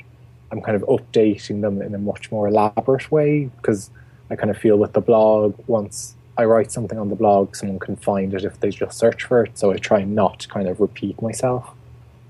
I'm 0.51 0.61
kind 0.61 0.77
of 0.79 0.83
updating 0.95 1.59
them 1.59 1.81
in 1.81 1.93
a 1.93 2.01
much 2.11 2.31
more 2.31 2.47
elaborate 2.47 3.11
way 3.11 3.49
because 3.57 3.89
I 4.29 4.37
kind 4.37 4.51
of 4.51 4.57
feel 4.57 4.77
with 4.77 4.93
the 4.93 5.01
blog, 5.01 5.55
once 5.67 6.15
I 6.37 6.45
write 6.45 6.71
something 6.71 6.97
on 6.97 7.09
the 7.09 7.15
blog, 7.23 7.57
someone 7.57 7.79
can 7.79 7.97
find 7.97 8.33
it 8.33 8.45
if 8.45 8.57
they 8.61 8.69
just 8.69 8.97
search 8.97 9.23
for 9.23 9.43
it. 9.43 9.57
So 9.57 9.71
I 9.71 9.77
try 9.77 10.05
not 10.05 10.39
to 10.41 10.47
kind 10.47 10.69
of 10.69 10.79
repeat 10.79 11.21
myself. 11.21 11.65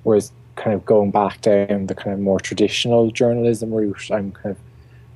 Whereas 0.03 0.31
kind 0.55 0.73
of 0.73 0.85
going 0.85 1.11
back 1.11 1.41
down 1.41 1.87
the 1.87 1.95
kind 1.95 2.13
of 2.13 2.19
more 2.19 2.39
traditional 2.39 3.11
journalism 3.11 3.73
route, 3.73 4.09
I'm 4.11 4.31
kind 4.31 4.55
of 4.55 4.61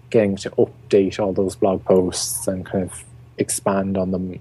getting 0.10 0.36
to 0.38 0.50
update 0.52 1.20
all 1.20 1.34
those 1.34 1.56
blog 1.56 1.84
posts 1.86 2.48
and 2.48 2.66
kind 2.66 2.84
of 2.84 3.04
expand 3.38 3.98
on 3.98 4.12
them. 4.12 4.40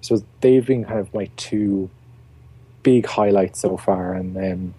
So 0.00 0.22
they've 0.40 0.66
been 0.66 0.84
kind 0.84 1.00
of 1.00 1.12
my 1.14 1.30
two 1.36 1.90
big 2.82 3.06
highlights 3.06 3.60
so 3.60 3.76
far, 3.76 4.14
and 4.14 4.36
um, 4.36 4.74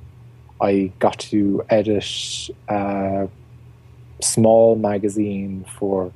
I 0.60 0.92
got 1.00 1.20
to 1.20 1.64
edit 1.70 2.50
a 2.68 3.30
small 4.22 4.76
magazine 4.76 5.66
for 5.78 6.12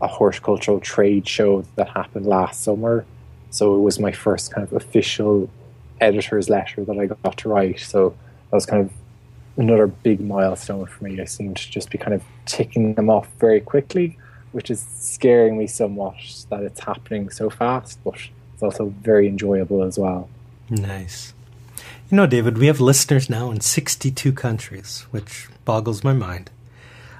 a 0.00 0.06
horticultural 0.06 0.80
trade 0.80 1.26
show 1.28 1.64
that 1.76 1.88
happened 1.88 2.26
last 2.26 2.62
summer. 2.62 3.04
So 3.50 3.74
it 3.74 3.80
was 3.80 3.98
my 3.98 4.12
first 4.12 4.52
kind 4.52 4.66
of 4.66 4.72
official 4.72 5.50
editor's 6.00 6.48
letter 6.48 6.84
that 6.84 6.98
I 6.98 7.06
got 7.06 7.36
to 7.38 7.48
write. 7.48 7.80
So 7.80 8.10
that 8.50 8.56
was 8.56 8.66
kind 8.66 8.82
of 8.82 8.92
another 9.56 9.86
big 9.86 10.20
milestone 10.20 10.86
for 10.86 11.04
me. 11.04 11.20
I 11.20 11.24
seem 11.24 11.54
to 11.54 11.70
just 11.70 11.90
be 11.90 11.98
kind 11.98 12.14
of 12.14 12.22
ticking 12.46 12.94
them 12.94 13.10
off 13.10 13.28
very 13.38 13.60
quickly, 13.60 14.18
which 14.52 14.70
is 14.70 14.80
scaring 14.80 15.58
me 15.58 15.66
somewhat 15.66 16.14
that 16.50 16.62
it's 16.62 16.80
happening 16.80 17.30
so 17.30 17.50
fast, 17.50 17.98
but 18.04 18.14
it's 18.54 18.62
also 18.62 18.94
very 19.02 19.28
enjoyable 19.28 19.82
as 19.82 19.98
well. 19.98 20.28
Nice. 20.70 21.34
You 22.10 22.16
know, 22.16 22.26
David, 22.26 22.56
we 22.58 22.68
have 22.68 22.80
listeners 22.80 23.28
now 23.28 23.50
in 23.50 23.60
62 23.60 24.32
countries, 24.32 25.06
which 25.10 25.48
boggles 25.64 26.02
my 26.02 26.12
mind. 26.12 26.50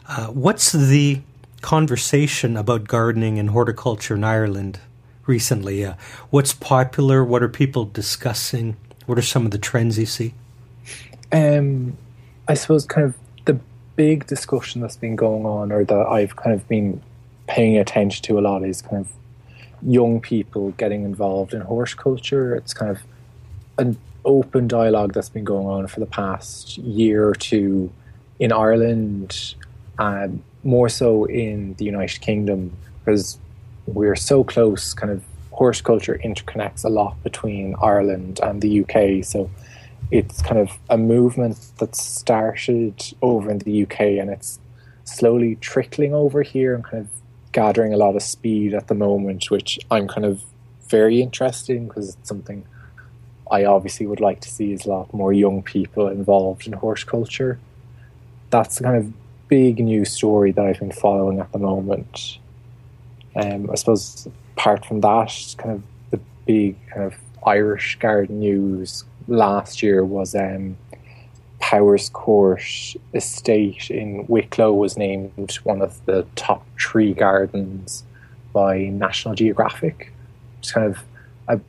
Uh, 0.09 0.29
what's 0.29 0.73
the 0.73 1.21
conversation 1.61 2.57
about 2.57 2.85
gardening 2.85 3.39
and 3.39 3.51
horticulture 3.51 4.15
in 4.15 4.25
Ireland 4.25 4.81
recently? 5.29 5.85
Uh, 5.85 5.95
what's 6.31 6.53
popular? 6.53 7.25
What 7.25 7.43
are 7.43 7.49
people 7.49 7.85
discussing? 7.85 8.77
What 9.07 9.19
are 9.19 9.23
some 9.23 9.45
of 9.45 9.53
the 9.53 9.59
trends 9.59 9.99
you 9.99 10.07
see? 10.07 10.35
Um, 11.31 11.97
I 12.49 12.55
suppose 12.55 12.87
kind 12.87 13.07
of 13.07 13.15
the 13.45 13.61
big 13.95 14.27
discussion 14.27 14.81
that's 14.81 14.97
been 14.97 15.15
going 15.15 15.45
on, 15.45 15.71
or 15.71 15.85
that 15.85 16.07
I've 16.07 16.37
kind 16.37 16.55
of 16.55 16.67
been 16.67 17.03
paying 17.47 17.79
attention 17.79 18.23
to 18.25 18.39
a 18.39 18.41
lot, 18.41 18.65
is 18.65 18.83
kind 18.83 19.05
of 19.05 19.13
young 19.83 20.21
people 20.21 20.73
getting 20.73 21.05
involved 21.05 21.55
in 21.55 21.61
horticulture. 21.61 22.57
It's 22.57 22.75
kind 22.75 22.91
of 22.91 23.03
an 23.79 23.97
open 24.25 24.67
dialogue 24.67 25.13
that's 25.13 25.29
been 25.29 25.45
going 25.45 25.67
on 25.67 25.87
for 25.87 26.01
the 26.01 26.07
past 26.07 26.79
year 26.79 27.29
or 27.29 27.35
two 27.35 27.93
in 28.39 28.53
Ireland, 28.53 29.55
and 29.99 30.43
more 30.65 30.89
so 30.89 31.25
in 31.25 31.75
the 31.75 31.85
United 31.85 32.21
Kingdom, 32.21 32.77
because 33.05 33.39
we're 33.95 34.16
so 34.16 34.45
close. 34.45 34.95
Kind 34.95 35.12
of 35.12 35.23
horticulture 35.50 36.21
interconnects 36.25 36.85
a 36.85 36.88
lot 36.88 37.23
between 37.23 37.75
Ireland 37.83 38.40
and 38.42 38.61
the 38.61 38.85
UK, 38.85 39.25
so 39.25 39.50
it's 40.11 40.40
kind 40.42 40.59
of 40.59 40.71
a 40.88 40.97
movement 40.97 41.59
that 41.78 41.95
started 41.95 42.95
over 43.21 43.50
in 43.50 43.59
the 43.59 43.83
UK 43.83 44.00
and 44.00 44.30
it's 44.30 44.59
slowly 45.04 45.57
trickling 45.57 46.14
over 46.14 46.42
here 46.42 46.75
and 46.75 46.85
kind 46.85 47.02
of 47.02 47.09
gathering 47.52 47.92
a 47.92 47.97
lot 47.97 48.16
of 48.16 48.23
speed 48.23 48.75
at 48.75 48.88
the 48.88 48.95
moment, 48.95 49.50
which 49.50 49.78
I'm 49.90 50.09
kind 50.09 50.25
of 50.25 50.42
very 50.88 51.21
interested 51.21 51.76
in 51.76 51.88
because 51.88 52.14
it's 52.14 52.28
something 52.28 52.64
I 53.50 53.64
obviously 53.64 54.07
would 54.07 54.21
like 54.21 54.40
to 54.40 54.49
see 54.49 54.73
is 54.73 54.85
a 54.87 54.90
lot 54.90 55.12
more 55.12 55.33
young 55.33 55.62
people 55.62 56.09
involved 56.09 56.66
in 56.66 56.75
horticulture. 56.75 57.59
That's 58.50 58.76
the 58.76 58.85
kind 58.85 58.97
of 58.97 59.12
big 59.49 59.78
news 59.78 60.12
story 60.12 60.52
that 60.52 60.64
I've 60.64 60.78
been 60.78 60.92
following 60.92 61.40
at 61.40 61.52
the 61.52 61.59
moment. 61.59 62.38
Um, 63.38 63.71
I 63.71 63.76
suppose 63.76 64.28
apart 64.57 64.85
from 64.85 65.00
that, 65.00 65.54
kind 65.59 65.76
of 65.76 65.83
the 66.11 66.21
big 66.45 66.76
kind 66.88 67.04
of 67.04 67.14
Irish 67.47 67.99
garden 67.99 68.40
news 68.40 69.04
last 69.28 69.83
year 69.83 70.04
was 70.04 70.35
um, 70.35 70.76
Powerscourt 71.61 72.97
Estate 73.14 73.90
in 73.90 74.26
Wicklow 74.26 74.73
was 74.73 74.97
named 74.97 75.59
one 75.62 75.83
of 75.83 76.04
the 76.07 76.26
top 76.35 76.64
tree 76.76 77.14
gardens 77.14 78.04
by 78.52 78.85
National 78.85 79.35
Geographic. 79.35 80.12
It's 80.59 80.73
kind 80.73 80.87
of 80.87 80.99
a 81.47 81.61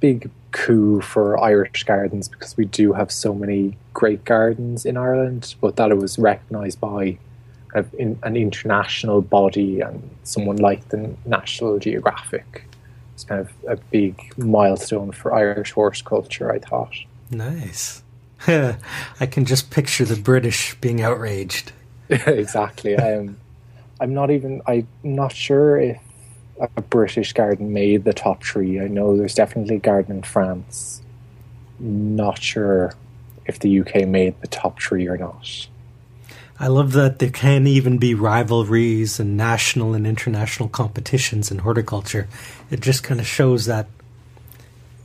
big 0.00 0.30
coup 0.52 1.00
for 1.00 1.38
Irish 1.38 1.84
gardens 1.84 2.28
because 2.28 2.56
we 2.56 2.64
do 2.64 2.92
have 2.92 3.10
so 3.10 3.34
many 3.34 3.76
great 3.92 4.24
gardens 4.24 4.86
in 4.86 4.96
Ireland, 4.96 5.54
but 5.60 5.76
that 5.76 5.90
it 5.90 5.98
was 5.98 6.18
recognised 6.18 6.80
by 6.80 7.18
in, 7.98 8.18
an 8.22 8.36
international 8.36 9.22
body 9.22 9.80
and 9.80 10.08
someone 10.22 10.56
like 10.56 10.88
the 10.88 11.14
National 11.24 11.78
Geographic. 11.78 12.64
It's 13.14 13.24
kind 13.24 13.40
of 13.40 13.50
a 13.68 13.76
big 13.90 14.32
milestone 14.38 15.12
for 15.12 15.34
Irish 15.34 15.72
horticulture, 15.72 16.52
I 16.52 16.58
thought. 16.58 16.94
Nice. 17.30 18.02
I 18.46 19.26
can 19.28 19.44
just 19.44 19.70
picture 19.70 20.04
the 20.04 20.16
British 20.16 20.74
being 20.80 21.02
outraged. 21.02 21.72
exactly. 22.08 22.96
Um, 22.96 23.36
I'm 24.00 24.14
not 24.14 24.30
even. 24.30 24.62
I'm 24.66 24.86
not 25.02 25.32
sure 25.32 25.78
if 25.78 26.00
a 26.60 26.82
British 26.82 27.32
garden 27.32 27.72
made 27.72 28.04
the 28.04 28.12
top 28.12 28.40
tree. 28.40 28.80
I 28.80 28.88
know 28.88 29.16
there's 29.16 29.34
definitely 29.34 29.76
a 29.76 29.80
garden 29.80 30.16
in 30.16 30.22
France. 30.22 31.02
Not 31.78 32.40
sure 32.40 32.94
if 33.46 33.58
the 33.58 33.80
UK 33.80 34.06
made 34.06 34.40
the 34.40 34.48
top 34.48 34.78
tree 34.78 35.08
or 35.08 35.16
not. 35.16 35.68
I 36.60 36.66
love 36.66 36.92
that 36.92 37.20
there 37.20 37.30
can 37.30 37.66
even 37.66 37.98
be 37.98 38.14
rivalries 38.14 39.20
and 39.20 39.36
national 39.36 39.94
and 39.94 40.06
international 40.06 40.68
competitions 40.68 41.50
in 41.50 41.58
horticulture. 41.58 42.26
It 42.70 42.80
just 42.80 43.04
kind 43.04 43.20
of 43.20 43.26
shows 43.26 43.66
that 43.66 43.86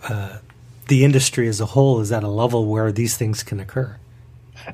uh, 0.10 0.40
the 0.88 1.04
industry 1.04 1.48
as 1.48 1.62
a 1.62 1.68
whole 1.68 2.00
is 2.00 2.12
at 2.12 2.24
a 2.24 2.28
level 2.28 2.66
where 2.66 2.92
these 2.92 3.18
things 3.18 3.44
can 3.44 3.60
occur. 3.60 3.98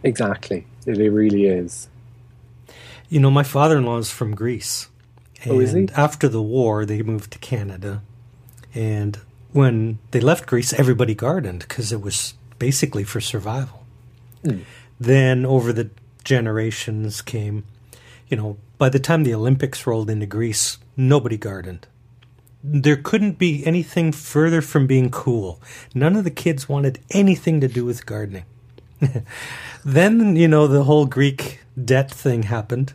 Exactly. 0.04 0.66
It 0.86 0.98
really 0.98 1.46
is. 1.46 1.90
You 3.10 3.20
know, 3.20 3.32
my 3.32 3.44
father 3.44 3.78
in 3.78 3.86
law 3.86 3.98
is 3.98 4.12
from 4.12 4.34
Greece. 4.34 4.88
And 5.44 5.54
oh, 5.54 5.60
is 5.60 5.74
he? 5.74 5.90
after 5.96 6.28
the 6.28 6.42
war, 6.42 6.86
they 6.86 7.02
moved 7.02 7.32
to 7.32 7.40
Canada. 7.40 8.02
And 8.74 9.20
when 9.52 10.00
they 10.12 10.20
left 10.20 10.46
Greece, 10.46 10.74
everybody 10.74 11.16
gardened 11.16 11.60
because 11.60 11.92
it 11.92 12.02
was 12.02 12.36
basically 12.58 13.04
for 13.04 13.20
survival. 13.20 13.86
Mm. 14.44 14.64
Then 15.00 15.46
over 15.46 15.74
the 15.74 15.90
generations 16.30 17.22
came, 17.22 17.66
you 18.30 18.38
know, 18.38 18.58
by 18.78 18.90
the 18.90 19.00
time 19.00 19.24
the 19.24 19.34
Olympics 19.34 19.86
rolled 19.88 20.10
into 20.10 20.26
Greece, 20.26 20.78
nobody 20.96 21.38
gardened 21.38 21.88
there 22.64 22.98
couldn't 22.98 23.38
be 23.38 23.66
anything 23.66 24.12
further 24.12 24.62
from 24.62 24.86
being 24.86 25.10
cool. 25.10 25.62
None 25.94 26.16
of 26.16 26.24
the 26.24 26.32
kids 26.32 26.68
wanted 26.68 27.00
anything 27.12 27.62
to 27.62 27.68
do 27.68 27.86
with 27.86 28.06
gardening. 28.06 28.44
then, 29.86 30.36
you 30.36 30.48
know, 30.48 30.68
the 30.68 30.84
whole 30.84 31.06
Greek 31.06 31.62
debt 31.82 32.12
thing 32.12 32.44
happened. 32.44 32.94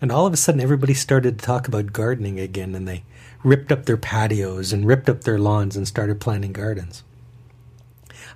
And 0.00 0.10
all 0.10 0.26
of 0.26 0.32
a 0.32 0.36
sudden, 0.36 0.60
everybody 0.60 0.94
started 0.94 1.38
to 1.38 1.44
talk 1.44 1.68
about 1.68 1.92
gardening 1.92 2.40
again, 2.40 2.74
and 2.74 2.86
they 2.86 3.04
ripped 3.44 3.70
up 3.70 3.86
their 3.86 3.96
patios 3.96 4.72
and 4.72 4.86
ripped 4.86 5.08
up 5.08 5.22
their 5.22 5.38
lawns 5.38 5.76
and 5.76 5.86
started 5.86 6.20
planting 6.20 6.52
gardens. 6.52 7.04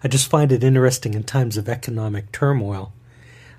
I 0.04 0.08
just 0.08 0.30
find 0.30 0.50
it 0.50 0.64
interesting 0.64 1.14
in 1.14 1.24
times 1.24 1.56
of 1.56 1.68
economic 1.68 2.32
turmoil. 2.32 2.92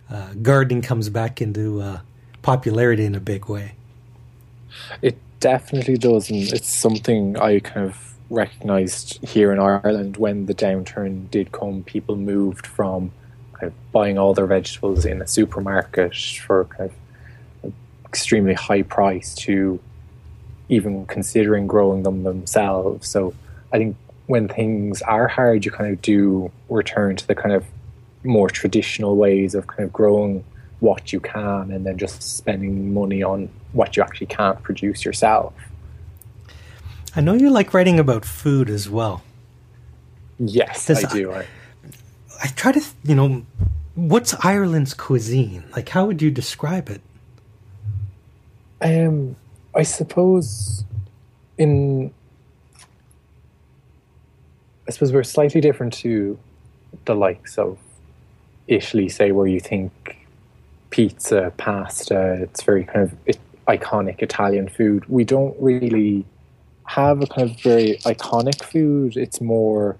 Uh, 0.09 0.33
gardening 0.41 0.81
comes 0.81 1.09
back 1.09 1.41
into 1.41 1.81
uh, 1.81 1.99
popularity 2.41 3.05
in 3.05 3.15
a 3.15 3.19
big 3.19 3.47
way. 3.47 3.73
It 5.01 5.17
definitely 5.39 5.97
does, 5.97 6.29
and 6.29 6.41
it's 6.51 6.69
something 6.69 7.37
I 7.37 7.59
kind 7.59 7.85
of 7.85 8.13
recognised 8.29 9.23
here 9.23 9.51
in 9.51 9.59
Ireland 9.59 10.17
when 10.17 10.45
the 10.45 10.53
downturn 10.53 11.29
did 11.29 11.51
come. 11.51 11.83
People 11.83 12.15
moved 12.15 12.65
from 12.65 13.11
kind 13.53 13.67
of 13.67 13.91
buying 13.91 14.17
all 14.17 14.33
their 14.33 14.45
vegetables 14.45 15.05
in 15.05 15.21
a 15.21 15.27
supermarket 15.27 16.15
for 16.15 16.65
kind 16.65 16.89
of 17.63 17.73
extremely 18.05 18.53
high 18.53 18.83
price 18.83 19.33
to 19.35 19.79
even 20.69 21.05
considering 21.05 21.67
growing 21.67 22.03
them 22.03 22.23
themselves. 22.23 23.07
So 23.07 23.33
I 23.71 23.77
think 23.77 23.95
when 24.27 24.47
things 24.47 25.01
are 25.01 25.27
hard, 25.27 25.65
you 25.65 25.71
kind 25.71 25.91
of 25.91 26.01
do 26.01 26.51
return 26.69 27.15
to 27.15 27.27
the 27.27 27.35
kind 27.35 27.53
of 27.53 27.65
more 28.23 28.49
traditional 28.49 29.15
ways 29.15 29.55
of 29.55 29.67
kind 29.67 29.83
of 29.83 29.93
growing 29.93 30.43
what 30.79 31.13
you 31.13 31.19
can 31.19 31.71
and 31.71 31.85
then 31.85 31.97
just 31.97 32.21
spending 32.21 32.93
money 32.93 33.23
on 33.23 33.49
what 33.71 33.95
you 33.95 34.03
actually 34.03 34.27
can't 34.27 34.61
produce 34.63 35.05
yourself. 35.05 35.53
I 37.15 37.21
know 37.21 37.33
you 37.33 37.49
like 37.49 37.73
writing 37.73 37.99
about 37.99 38.25
food 38.25 38.69
as 38.69 38.89
well. 38.89 39.23
Yes, 40.39 40.89
I 40.89 41.03
do. 41.03 41.31
I, 41.31 41.45
I 42.43 42.47
try 42.47 42.71
to, 42.71 42.81
you 43.03 43.15
know, 43.15 43.45
what's 43.95 44.33
Ireland's 44.43 44.93
cuisine? 44.93 45.63
Like, 45.75 45.89
how 45.89 46.05
would 46.05 46.21
you 46.21 46.31
describe 46.31 46.89
it? 46.89 47.01
Um, 48.81 49.35
I 49.73 49.83
suppose 49.83 50.83
in 51.57 52.13
I 54.87 54.91
suppose 54.91 55.13
we're 55.13 55.23
slightly 55.23 55.61
different 55.61 55.93
to 55.93 56.37
the 57.05 57.15
likes 57.15 57.57
of 57.57 57.77
Italy, 58.67 59.09
say, 59.09 59.31
where 59.31 59.47
you 59.47 59.59
think 59.59 60.25
pizza, 60.89 61.51
pasta, 61.57 62.33
it's 62.41 62.63
very 62.63 62.83
kind 62.83 63.11
of 63.11 63.37
iconic 63.67 64.21
Italian 64.21 64.69
food. 64.69 65.05
We 65.07 65.23
don't 65.23 65.55
really 65.59 66.25
have 66.85 67.21
a 67.21 67.27
kind 67.27 67.49
of 67.49 67.59
very 67.61 67.97
iconic 68.05 68.63
food. 68.63 69.17
It's 69.17 69.41
more 69.41 69.97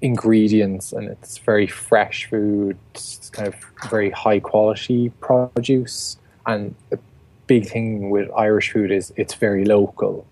ingredients 0.00 0.92
and 0.92 1.08
it's 1.08 1.38
very 1.38 1.66
fresh 1.66 2.26
food. 2.26 2.76
It's 2.94 3.30
kind 3.30 3.48
of 3.48 3.54
very 3.90 4.10
high 4.10 4.40
quality 4.40 5.10
produce. 5.20 6.16
And 6.46 6.74
the 6.90 6.98
big 7.46 7.66
thing 7.66 8.10
with 8.10 8.30
Irish 8.36 8.72
food 8.72 8.90
is 8.90 9.12
it's 9.16 9.34
very 9.34 9.64
local. 9.64 10.26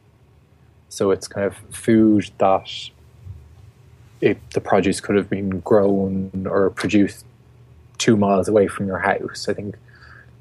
So 0.88 1.10
it's 1.10 1.26
kind 1.26 1.46
of 1.46 1.56
food 1.74 2.30
that 2.38 2.68
it, 4.24 4.38
the 4.52 4.60
produce 4.60 5.00
could 5.00 5.16
have 5.16 5.28
been 5.28 5.60
grown 5.60 6.46
or 6.48 6.70
produced 6.70 7.26
two 7.98 8.16
miles 8.16 8.48
away 8.48 8.66
from 8.68 8.86
your 8.86 8.98
house. 8.98 9.48
I 9.48 9.52
think 9.52 9.76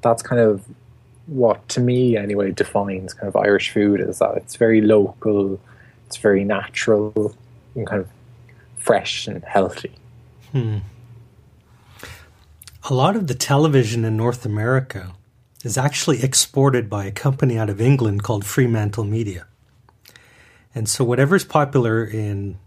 that's 0.00 0.22
kind 0.22 0.40
of 0.40 0.64
what, 1.26 1.68
to 1.70 1.80
me 1.80 2.16
anyway, 2.16 2.50
defines 2.50 3.12
kind 3.12 3.28
of 3.28 3.36
Irish 3.36 3.70
food 3.70 4.00
is 4.00 4.18
that 4.20 4.36
it's 4.36 4.56
very 4.56 4.80
local, 4.80 5.60
it's 6.06 6.16
very 6.16 6.44
natural, 6.44 7.36
and 7.74 7.86
kind 7.86 8.00
of 8.00 8.08
fresh 8.78 9.26
and 9.26 9.44
healthy. 9.44 9.92
Hmm. 10.52 10.78
A 12.88 12.94
lot 12.94 13.16
of 13.16 13.26
the 13.26 13.34
television 13.34 14.04
in 14.04 14.16
North 14.16 14.46
America 14.46 15.12
is 15.62 15.76
actually 15.76 16.22
exported 16.22 16.88
by 16.88 17.04
a 17.04 17.10
company 17.10 17.58
out 17.58 17.68
of 17.68 17.80
England 17.82 18.22
called 18.22 18.46
Fremantle 18.46 19.04
Media. 19.04 19.46
And 20.74 20.88
so 20.88 21.04
whatever's 21.04 21.44
popular 21.44 22.04
in 22.04 22.58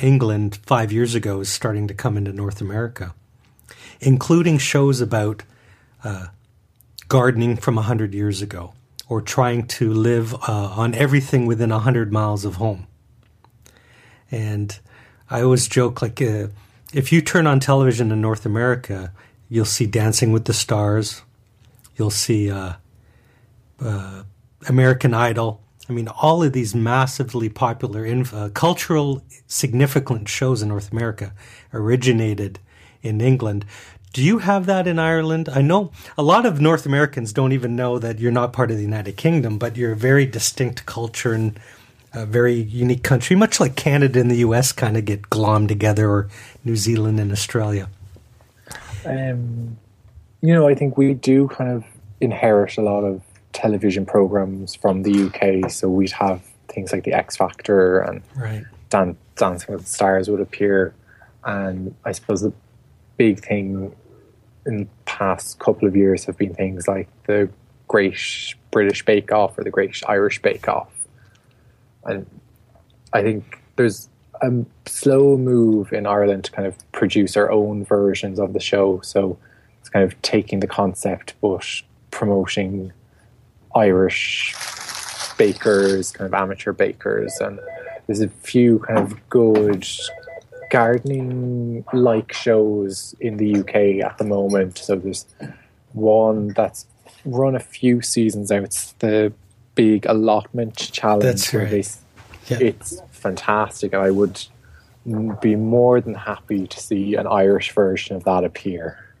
England 0.00 0.58
five 0.66 0.92
years 0.92 1.14
ago 1.14 1.40
is 1.40 1.48
starting 1.48 1.88
to 1.88 1.94
come 1.94 2.16
into 2.16 2.32
North 2.32 2.60
America, 2.60 3.14
including 4.00 4.58
shows 4.58 5.00
about 5.00 5.42
uh, 6.04 6.26
gardening 7.08 7.56
from 7.56 7.76
100 7.76 8.14
years 8.14 8.42
ago 8.42 8.74
or 9.08 9.20
trying 9.20 9.66
to 9.66 9.92
live 9.92 10.34
uh, 10.34 10.72
on 10.76 10.94
everything 10.94 11.46
within 11.46 11.70
100 11.70 12.12
miles 12.12 12.44
of 12.44 12.56
home. 12.56 12.86
And 14.30 14.78
I 15.30 15.42
always 15.42 15.68
joke 15.68 16.02
like, 16.02 16.20
uh, 16.20 16.48
if 16.92 17.12
you 17.12 17.20
turn 17.20 17.46
on 17.46 17.60
television 17.60 18.10
in 18.10 18.20
North 18.20 18.44
America, 18.44 19.12
you'll 19.48 19.64
see 19.64 19.86
Dancing 19.86 20.32
with 20.32 20.44
the 20.44 20.52
Stars, 20.52 21.22
you'll 21.96 22.10
see 22.10 22.50
uh, 22.50 22.74
uh 23.80 24.22
American 24.68 25.14
Idol, 25.14 25.60
I 25.88 25.92
mean, 25.92 26.08
all 26.08 26.42
of 26.42 26.52
these 26.52 26.74
massively 26.74 27.48
popular, 27.48 28.04
inf- 28.04 28.34
uh, 28.34 28.48
cultural, 28.48 29.22
significant 29.46 30.28
shows 30.28 30.62
in 30.62 30.68
North 30.68 30.90
America 30.92 31.32
originated 31.72 32.58
in 33.02 33.20
England. 33.20 33.64
Do 34.12 34.22
you 34.22 34.38
have 34.38 34.66
that 34.66 34.86
in 34.86 34.98
Ireland? 34.98 35.48
I 35.48 35.62
know 35.62 35.92
a 36.16 36.22
lot 36.22 36.46
of 36.46 36.60
North 36.60 36.86
Americans 36.86 37.32
don't 37.32 37.52
even 37.52 37.76
know 37.76 37.98
that 37.98 38.18
you're 38.18 38.32
not 38.32 38.52
part 38.52 38.70
of 38.70 38.78
the 38.78 38.82
United 38.82 39.16
Kingdom, 39.16 39.58
but 39.58 39.76
you're 39.76 39.92
a 39.92 39.96
very 39.96 40.26
distinct 40.26 40.86
culture 40.86 41.34
and 41.34 41.58
a 42.14 42.24
very 42.24 42.54
unique 42.54 43.02
country, 43.02 43.36
much 43.36 43.60
like 43.60 43.76
Canada 43.76 44.18
and 44.18 44.30
the 44.30 44.36
US 44.36 44.72
kind 44.72 44.96
of 44.96 45.04
get 45.04 45.22
glommed 45.22 45.68
together, 45.68 46.08
or 46.08 46.28
New 46.64 46.76
Zealand 46.76 47.20
and 47.20 47.30
Australia. 47.30 47.88
Um, 49.04 49.76
you 50.40 50.54
know, 50.54 50.66
I 50.66 50.74
think 50.74 50.96
we 50.96 51.14
do 51.14 51.48
kind 51.48 51.70
of 51.70 51.84
inherit 52.20 52.78
a 52.78 52.82
lot 52.82 53.02
of 53.04 53.22
television 53.56 54.04
programs 54.04 54.74
from 54.74 55.02
the 55.02 55.24
UK. 55.26 55.70
So 55.70 55.88
we'd 55.88 56.12
have 56.12 56.42
things 56.68 56.92
like 56.92 57.04
the 57.04 57.14
X 57.14 57.36
Factor 57.36 58.00
and 58.00 58.22
right. 58.36 58.64
Dan- 58.90 59.16
Dancing 59.34 59.74
with 59.74 59.84
the 59.84 59.90
Stars 59.90 60.28
would 60.28 60.40
appear. 60.40 60.94
And 61.44 61.94
I 62.04 62.12
suppose 62.12 62.42
the 62.42 62.52
big 63.16 63.42
thing 63.42 63.96
in 64.66 64.80
the 64.80 64.88
past 65.06 65.58
couple 65.58 65.88
of 65.88 65.96
years 65.96 66.26
have 66.26 66.36
been 66.36 66.54
things 66.54 66.86
like 66.86 67.08
the 67.26 67.48
Great 67.88 68.54
British 68.70 69.04
Bake 69.04 69.32
Off 69.32 69.58
or 69.58 69.64
the 69.64 69.70
Great 69.70 70.02
Irish 70.06 70.42
Bake 70.42 70.68
Off. 70.68 70.92
And 72.04 72.26
I 73.14 73.22
think 73.22 73.62
there's 73.76 74.10
a 74.42 74.52
slow 74.84 75.38
move 75.38 75.94
in 75.94 76.06
Ireland 76.06 76.44
to 76.44 76.52
kind 76.52 76.68
of 76.68 76.76
produce 76.92 77.38
our 77.38 77.50
own 77.50 77.86
versions 77.86 78.38
of 78.38 78.52
the 78.52 78.60
show. 78.60 79.00
So 79.00 79.38
it's 79.80 79.88
kind 79.88 80.04
of 80.04 80.20
taking 80.20 80.60
the 80.60 80.66
concept 80.66 81.34
but 81.40 81.64
promoting 82.10 82.92
Irish 83.76 84.54
bakers, 85.36 86.10
kind 86.12 86.26
of 86.26 86.34
amateur 86.34 86.72
bakers, 86.72 87.36
and 87.40 87.60
there's 88.06 88.20
a 88.20 88.28
few 88.28 88.78
kind 88.80 88.98
of 88.98 89.28
good 89.28 89.86
gardening 90.70 91.84
like 91.92 92.32
shows 92.32 93.14
in 93.20 93.36
the 93.36 93.60
UK 93.60 94.04
at 94.04 94.18
the 94.18 94.24
moment. 94.24 94.78
So 94.78 94.96
there's 94.96 95.26
one 95.92 96.48
that's 96.48 96.86
run 97.24 97.54
a 97.54 97.60
few 97.60 98.00
seasons 98.00 98.50
out. 98.50 98.64
It's 98.64 98.92
the 98.92 99.32
big 99.74 100.06
allotment 100.06 100.76
challenge. 100.76 101.24
That's 101.24 101.54
right. 101.54 101.70
They, 101.70 101.84
yeah. 102.48 102.58
It's 102.60 103.00
fantastic. 103.10 103.94
I 103.94 104.10
would 104.10 104.44
be 105.40 105.56
more 105.56 106.00
than 106.00 106.14
happy 106.14 106.66
to 106.66 106.80
see 106.80 107.14
an 107.14 107.26
Irish 107.26 107.72
version 107.72 108.16
of 108.16 108.24
that 108.24 108.44
appear. 108.44 109.14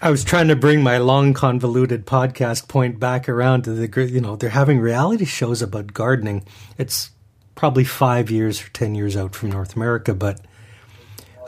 I 0.00 0.10
was 0.10 0.24
trying 0.24 0.48
to 0.48 0.56
bring 0.56 0.82
my 0.82 0.98
long 0.98 1.32
convoluted 1.34 2.04
podcast 2.06 2.68
point 2.68 2.98
back 2.98 3.28
around 3.28 3.62
to 3.64 3.72
the 3.72 4.06
you 4.06 4.20
know 4.20 4.36
they're 4.36 4.50
having 4.50 4.80
reality 4.80 5.24
shows 5.24 5.62
about 5.62 5.94
gardening. 5.94 6.44
It's 6.78 7.10
probably 7.54 7.84
five 7.84 8.30
years 8.30 8.62
or 8.62 8.68
ten 8.70 8.94
years 8.94 9.16
out 9.16 9.34
from 9.34 9.50
North 9.50 9.76
America, 9.76 10.14
but 10.14 10.40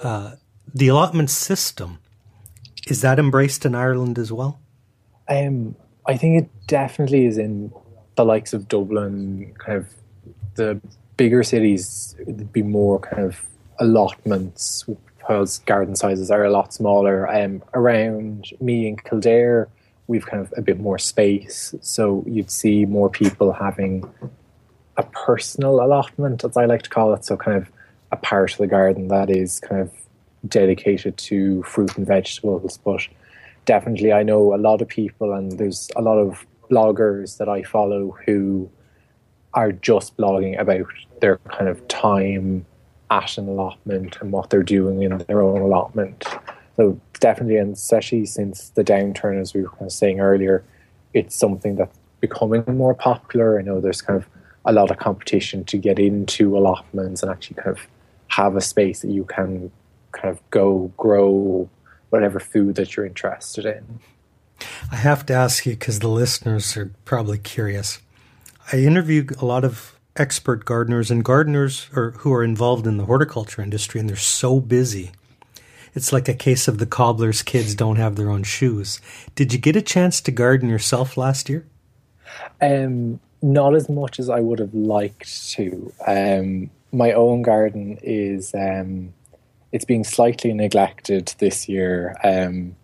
uh, 0.02 0.36
the 0.72 0.88
allotment 0.88 1.30
system 1.30 1.98
is 2.86 3.00
that 3.00 3.18
embraced 3.18 3.66
in 3.66 3.74
Ireland 3.74 4.18
as 4.18 4.32
well? 4.32 4.60
Um, 5.28 5.74
I 6.06 6.16
think 6.16 6.44
it 6.44 6.66
definitely 6.68 7.26
is 7.26 7.36
in 7.36 7.72
the 8.14 8.24
likes 8.24 8.52
of 8.52 8.68
Dublin, 8.68 9.54
kind 9.58 9.78
of 9.78 9.88
the 10.54 10.80
bigger 11.16 11.42
cities. 11.42 12.14
It'd 12.20 12.52
be 12.52 12.62
more 12.62 13.00
kind 13.00 13.24
of 13.24 13.40
allotments 13.80 14.84
because 15.26 15.58
garden 15.60 15.96
sizes 15.96 16.30
are 16.30 16.44
a 16.44 16.50
lot 16.50 16.72
smaller. 16.72 17.28
Um, 17.28 17.62
around 17.74 18.52
me 18.60 18.86
in 18.86 18.96
Kildare, 18.96 19.68
we've 20.06 20.24
kind 20.24 20.40
of 20.40 20.54
a 20.56 20.62
bit 20.62 20.78
more 20.78 20.98
space, 20.98 21.74
so 21.80 22.22
you'd 22.28 22.50
see 22.50 22.84
more 22.84 23.10
people 23.10 23.52
having 23.52 24.08
a 24.96 25.02
personal 25.02 25.80
allotment, 25.82 26.44
as 26.44 26.56
I 26.56 26.66
like 26.66 26.82
to 26.82 26.90
call 26.90 27.12
it. 27.14 27.24
So 27.24 27.36
kind 27.36 27.56
of 27.56 27.70
a 28.12 28.16
part 28.16 28.52
of 28.52 28.58
the 28.58 28.68
garden 28.68 29.08
that 29.08 29.28
is 29.28 29.58
kind 29.58 29.80
of 29.80 29.90
dedicated 30.46 31.16
to 31.16 31.62
fruit 31.64 31.96
and 31.96 32.06
vegetables. 32.06 32.78
But 32.78 33.08
definitely, 33.64 34.12
I 34.12 34.22
know 34.22 34.54
a 34.54 34.58
lot 34.58 34.80
of 34.80 34.86
people, 34.86 35.32
and 35.32 35.58
there's 35.58 35.90
a 35.96 36.02
lot 36.02 36.18
of 36.18 36.46
bloggers 36.70 37.38
that 37.38 37.48
I 37.48 37.64
follow 37.64 38.16
who 38.26 38.70
are 39.54 39.72
just 39.72 40.16
blogging 40.16 40.58
about 40.60 40.86
their 41.20 41.38
kind 41.38 41.68
of 41.68 41.86
time 41.88 42.64
at 43.10 43.38
an 43.38 43.48
allotment 43.48 44.18
and 44.20 44.32
what 44.32 44.50
they're 44.50 44.62
doing 44.62 45.02
in 45.02 45.18
their 45.18 45.42
own 45.42 45.60
allotment. 45.60 46.24
So 46.76 47.00
definitely, 47.20 47.56
and 47.56 47.72
especially 47.74 48.26
since 48.26 48.70
the 48.70 48.84
downturn, 48.84 49.40
as 49.40 49.54
we 49.54 49.62
were 49.62 49.70
kind 49.70 49.82
of 49.82 49.92
saying 49.92 50.20
earlier, 50.20 50.64
it's 51.14 51.34
something 51.34 51.76
that's 51.76 51.96
becoming 52.20 52.64
more 52.66 52.94
popular. 52.94 53.58
I 53.58 53.62
know 53.62 53.80
there's 53.80 54.02
kind 54.02 54.20
of 54.20 54.28
a 54.64 54.72
lot 54.72 54.90
of 54.90 54.98
competition 54.98 55.64
to 55.64 55.78
get 55.78 55.98
into 55.98 56.56
allotments 56.56 57.22
and 57.22 57.30
actually 57.30 57.56
kind 57.56 57.76
of 57.76 57.86
have 58.28 58.56
a 58.56 58.60
space 58.60 59.00
that 59.00 59.10
you 59.10 59.24
can 59.24 59.70
kind 60.12 60.30
of 60.30 60.50
go 60.50 60.92
grow 60.96 61.68
whatever 62.10 62.40
food 62.40 62.74
that 62.76 62.96
you're 62.96 63.06
interested 63.06 63.64
in. 63.64 64.00
I 64.90 64.96
have 64.96 65.26
to 65.26 65.34
ask 65.34 65.66
you 65.66 65.72
because 65.72 66.00
the 66.00 66.08
listeners 66.08 66.76
are 66.76 66.90
probably 67.04 67.38
curious. 67.38 68.00
I 68.72 68.78
interviewed 68.78 69.36
a 69.36 69.44
lot 69.44 69.64
of 69.64 69.95
expert 70.16 70.64
gardeners 70.64 71.10
and 71.10 71.24
gardeners 71.24 71.88
or, 71.94 72.12
who 72.18 72.32
are 72.32 72.44
involved 72.44 72.86
in 72.86 72.96
the 72.96 73.04
horticulture 73.04 73.62
industry, 73.62 74.00
and 74.00 74.08
they're 74.08 74.16
so 74.16 74.60
busy. 74.60 75.12
It's 75.94 76.12
like 76.12 76.28
a 76.28 76.34
case 76.34 76.68
of 76.68 76.78
the 76.78 76.86
cobbler's 76.86 77.42
kids 77.42 77.74
don't 77.74 77.96
have 77.96 78.16
their 78.16 78.28
own 78.28 78.42
shoes. 78.42 79.00
Did 79.34 79.52
you 79.52 79.58
get 79.58 79.76
a 79.76 79.82
chance 79.82 80.20
to 80.22 80.30
garden 80.30 80.68
yourself 80.68 81.16
last 81.16 81.48
year? 81.48 81.66
Um, 82.60 83.18
not 83.40 83.74
as 83.74 83.88
much 83.88 84.18
as 84.18 84.28
I 84.28 84.40
would 84.40 84.58
have 84.58 84.74
liked 84.74 85.50
to. 85.52 85.92
Um, 86.06 86.70
my 86.92 87.12
own 87.12 87.42
garden 87.42 87.98
is 88.02 88.54
um, 88.54 89.14
it's 89.72 89.84
being 89.84 90.04
slightly 90.04 90.52
neglected 90.52 91.34
this 91.38 91.68
year. 91.68 92.16
Um, 92.22 92.76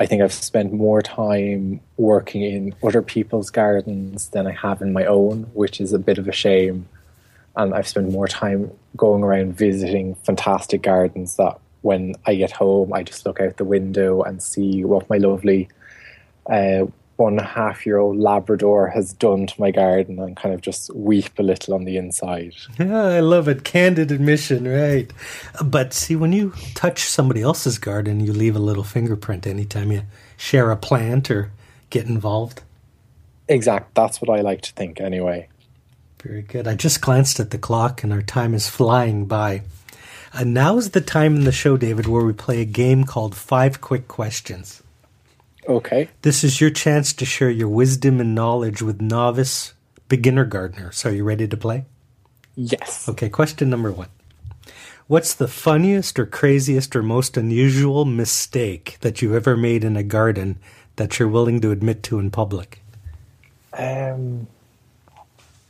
I 0.00 0.06
think 0.06 0.22
I've 0.22 0.32
spent 0.32 0.72
more 0.72 1.02
time 1.02 1.80
working 1.98 2.40
in 2.40 2.74
other 2.82 3.02
people's 3.02 3.50
gardens 3.50 4.30
than 4.30 4.46
I 4.46 4.52
have 4.52 4.80
in 4.80 4.94
my 4.94 5.04
own, 5.04 5.42
which 5.52 5.78
is 5.78 5.92
a 5.92 5.98
bit 5.98 6.16
of 6.16 6.26
a 6.26 6.32
shame. 6.32 6.88
And 7.54 7.74
I've 7.74 7.86
spent 7.86 8.10
more 8.10 8.26
time 8.26 8.70
going 8.96 9.22
around 9.22 9.58
visiting 9.58 10.14
fantastic 10.14 10.80
gardens 10.80 11.36
that 11.36 11.58
when 11.82 12.14
I 12.24 12.34
get 12.34 12.50
home, 12.50 12.94
I 12.94 13.02
just 13.02 13.26
look 13.26 13.40
out 13.40 13.58
the 13.58 13.64
window 13.64 14.22
and 14.22 14.42
see 14.42 14.84
what 14.86 15.10
my 15.10 15.18
lovely 15.18 15.68
uh, 16.46 16.86
one 17.20 17.34
and 17.34 17.40
a 17.40 17.44
half 17.44 17.86
year 17.86 17.98
old 17.98 18.16
Labrador 18.16 18.88
has 18.88 19.12
done 19.12 19.46
to 19.46 19.60
my 19.60 19.70
garden 19.70 20.18
and 20.18 20.36
kind 20.36 20.54
of 20.54 20.62
just 20.62 20.92
weep 20.94 21.38
a 21.38 21.42
little 21.42 21.74
on 21.74 21.84
the 21.84 21.96
inside. 21.96 22.54
Yeah, 22.78 23.04
I 23.04 23.20
love 23.20 23.46
it. 23.46 23.62
Candid 23.62 24.10
admission, 24.10 24.66
right? 24.66 25.12
But 25.62 25.92
see, 25.92 26.16
when 26.16 26.32
you 26.32 26.54
touch 26.74 27.04
somebody 27.04 27.42
else's 27.42 27.78
garden, 27.78 28.20
you 28.20 28.32
leave 28.32 28.56
a 28.56 28.60
little 28.60 28.82
fingerprint 28.82 29.46
anytime 29.46 29.92
you 29.92 30.02
share 30.36 30.70
a 30.70 30.76
plant 30.76 31.30
or 31.30 31.52
get 31.90 32.06
involved. 32.06 32.62
Exact. 33.48 33.94
That's 33.94 34.20
what 34.22 34.36
I 34.36 34.40
like 34.40 34.62
to 34.62 34.72
think, 34.72 35.00
anyway. 35.00 35.48
Very 36.22 36.42
good. 36.42 36.66
I 36.66 36.74
just 36.74 37.00
glanced 37.00 37.38
at 37.38 37.50
the 37.50 37.58
clock 37.58 38.02
and 38.02 38.12
our 38.12 38.22
time 38.22 38.54
is 38.54 38.68
flying 38.68 39.26
by. 39.26 39.62
And 40.32 40.54
now 40.54 40.78
is 40.78 40.90
the 40.90 41.00
time 41.00 41.36
in 41.36 41.44
the 41.44 41.52
show, 41.52 41.76
David, 41.76 42.06
where 42.06 42.24
we 42.24 42.32
play 42.32 42.60
a 42.60 42.64
game 42.64 43.04
called 43.04 43.34
Five 43.34 43.80
Quick 43.80 44.06
Questions. 44.06 44.82
Okay. 45.68 46.08
This 46.22 46.42
is 46.42 46.60
your 46.60 46.70
chance 46.70 47.12
to 47.12 47.24
share 47.24 47.50
your 47.50 47.68
wisdom 47.68 48.20
and 48.20 48.34
knowledge 48.34 48.82
with 48.82 49.00
novice 49.00 49.74
beginner 50.08 50.44
gardeners. 50.44 51.04
Are 51.06 51.12
you 51.12 51.24
ready 51.24 51.46
to 51.46 51.56
play? 51.56 51.84
Yes. 52.56 53.08
Okay, 53.08 53.28
question 53.28 53.70
number 53.70 53.92
one. 53.92 54.08
What's 55.06 55.34
the 55.34 55.48
funniest 55.48 56.18
or 56.18 56.26
craziest 56.26 56.94
or 56.94 57.02
most 57.02 57.36
unusual 57.36 58.04
mistake 58.04 58.98
that 59.00 59.20
you've 59.20 59.34
ever 59.34 59.56
made 59.56 59.82
in 59.82 59.96
a 59.96 60.02
garden 60.02 60.58
that 60.96 61.18
you're 61.18 61.28
willing 61.28 61.60
to 61.62 61.70
admit 61.70 62.02
to 62.04 62.18
in 62.18 62.30
public? 62.30 62.82
Um, 63.72 64.46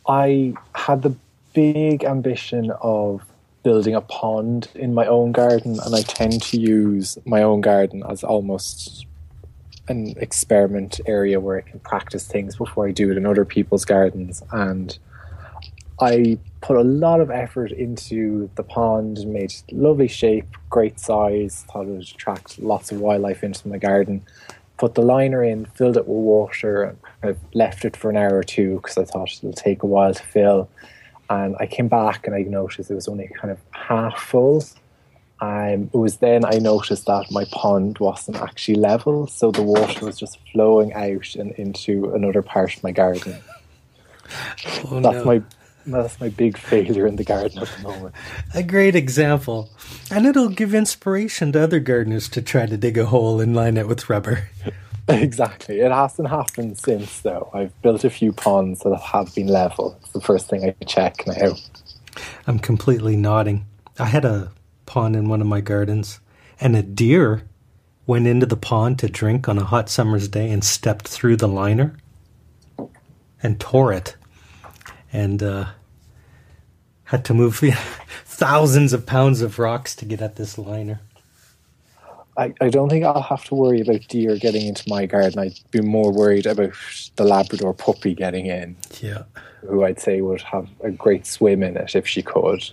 I 0.07 0.55
had 0.75 1.03
the 1.03 1.15
big 1.55 2.05
ambition 2.05 2.71
of 2.83 3.23
building 3.63 3.95
a 3.95 4.01
pond 4.01 4.69
in 4.75 4.95
my 4.95 5.07
own 5.07 5.33
garden, 5.33 5.79
and 5.85 5.95
I 5.95 6.03
tend 6.03 6.43
to 6.43 6.59
use 6.59 7.19
my 7.25 7.43
own 7.43 7.61
garden 7.61 8.03
as 8.09 8.25
almost 8.25 9.07
an 9.91 10.15
experiment 10.19 11.01
area 11.07 11.41
where 11.41 11.59
I 11.59 11.63
can 11.63 11.81
practice 11.81 12.27
things 12.27 12.57
before 12.57 12.87
I 12.87 12.93
do 12.93 13.11
it 13.11 13.17
in 13.17 13.27
other 13.27 13.45
people's 13.45 13.85
gardens. 13.85 14.43
And 14.53 14.97
I 16.01 16.39
put 16.63 16.77
a 16.77 16.83
lot 16.83 17.21
of 17.21 17.31
effort 17.31 17.73
into 17.73 18.49
the 18.55 18.63
pond, 18.63 19.27
made 19.27 19.53
lovely 19.71 20.09
shape, 20.09 20.47
great 20.71 20.99
size, 20.99 21.67
thought 21.71 21.87
it 21.87 21.91
would 21.91 22.03
attract 22.03 22.59
lots 22.59 22.93
of 22.93 23.01
wildlife 23.01 23.43
into 23.43 23.69
my 23.69 23.79
garden. 23.79 24.23
Put 24.79 24.95
the 24.95 25.03
liner 25.03 25.45
in, 25.45 25.67
filled 25.67 25.99
it 25.99 26.07
with 26.07 26.17
water, 26.17 26.85
and 26.85 26.99
of 27.23 27.39
left 27.53 27.85
it 27.85 27.97
for 27.97 28.09
an 28.09 28.17
hour 28.17 28.39
or 28.39 28.43
two 28.43 28.77
because 28.77 28.97
I 28.97 29.05
thought 29.05 29.31
it'll 29.31 29.53
take 29.53 29.83
a 29.83 29.87
while 29.87 30.15
to 30.15 30.23
fill. 30.23 30.71
And 31.29 31.55
I 31.61 31.67
came 31.67 31.89
back 31.89 32.27
and 32.27 32.35
I 32.35 32.43
noticed 32.43 32.91
it 32.91 32.95
was 32.95 33.09
only 33.09 33.29
kind 33.39 33.51
of 33.51 33.59
half 33.73 34.19
full. 34.19 34.65
Um, 35.41 35.91
it 35.93 35.97
was 35.97 36.19
then 36.19 36.45
I 36.45 36.59
noticed 36.59 37.07
that 37.07 37.31
my 37.31 37.47
pond 37.51 37.99
wasn't 37.99 38.37
actually 38.37 38.75
level, 38.75 39.27
so 39.27 39.51
the 39.51 39.63
water 39.63 40.05
was 40.05 40.19
just 40.19 40.39
flowing 40.53 40.93
out 40.93 41.35
and 41.35 41.53
into 41.53 42.13
another 42.13 42.43
part 42.43 42.77
of 42.77 42.83
my 42.83 42.93
garden. 42.93 43.37
Oh, 44.85 45.01
that's 45.01 45.17
no. 45.17 45.25
my 45.25 45.43
that's 45.87 46.21
my 46.21 46.29
big 46.29 46.57
failure 46.57 47.07
in 47.07 47.17
the 47.17 47.25
garden 47.25 47.59
at 47.59 47.69
the 47.69 47.83
moment. 47.83 48.15
A 48.55 48.63
great 48.63 48.95
example. 48.95 49.71
And 50.11 50.27
it'll 50.27 50.49
give 50.49 50.75
inspiration 50.75 51.53
to 51.53 51.63
other 51.63 51.81
gardeners 51.81 52.29
to 52.31 52.43
try 52.43 52.67
to 52.67 52.77
dig 52.77 52.97
a 52.97 53.07
hole 53.07 53.41
and 53.41 53.57
line 53.57 53.77
it 53.77 53.89
with 53.89 54.09
rubber. 54.09 54.49
exactly. 55.09 55.81
It 55.81 55.91
hasn't 55.91 56.29
happened 56.29 56.79
since 56.79 57.21
though. 57.23 57.51
I've 57.53 57.83
built 57.83 58.05
a 58.05 58.11
few 58.11 58.33
ponds 58.33 58.81
that 58.81 58.97
have 58.97 59.35
been 59.35 59.49
level. 59.49 59.97
It's 60.03 60.13
the 60.13 60.21
first 60.21 60.49
thing 60.49 60.65
I 60.65 60.85
check 60.85 61.27
now. 61.27 61.57
I'm 62.47 62.59
completely 62.59 63.17
nodding. 63.17 63.67
I 63.99 64.07
had 64.07 64.25
a 64.25 64.53
pond 64.91 65.15
in 65.15 65.29
one 65.29 65.41
of 65.41 65.47
my 65.47 65.61
gardens, 65.61 66.19
and 66.61 66.75
a 66.75 66.83
deer 66.83 67.45
went 68.09 68.27
into 68.27 68.45
the 68.45 68.57
pond 68.57 68.99
to 68.99 69.09
drink 69.09 69.49
on 69.49 69.57
a 69.57 69.63
hot 69.63 69.89
summer's 69.89 70.27
day 70.27 70.51
and 70.51 70.65
stepped 70.65 71.07
through 71.07 71.37
the 71.37 71.47
liner 71.47 71.97
and 73.41 73.61
tore 73.61 73.93
it, 73.93 74.17
and 75.13 75.45
uh, 75.45 75.67
had 77.05 77.25
to 77.25 77.33
move 77.33 77.63
thousands 78.25 78.93
of 78.93 79.07
pounds 79.07 79.43
of 79.43 79.61
rocks 79.61 79.95
to 79.95 80.05
get 80.05 80.21
at 80.21 80.35
this 80.35 80.59
liner. 80.59 81.01
I, 82.37 82.53
I 82.61 82.69
don't 82.69 82.89
think 82.89 83.05
I'll 83.05 83.23
have 83.23 83.45
to 83.45 83.55
worry 83.55 83.81
about 83.83 84.09
deer 84.09 84.37
getting 84.39 84.67
into 84.67 84.89
my 84.89 85.07
garden. 85.07 85.39
I'd 85.39 85.61
be 85.71 85.83
more 85.83 86.13
worried 86.13 86.47
about 86.47 86.73
the 87.15 87.23
Labrador 87.23 87.75
puppy 87.75 88.13
getting 88.17 88.47
in, 88.47 88.77
Yeah, 89.01 89.23
who 89.61 89.85
I'd 89.85 90.01
say 90.01 90.21
would 90.21 90.43
have 90.43 90.69
a 90.83 90.91
great 90.91 91.27
swim 91.27 91.63
in 91.63 91.77
it 91.77 91.95
if 91.95 92.09
she 92.09 92.23
could. 92.23 92.73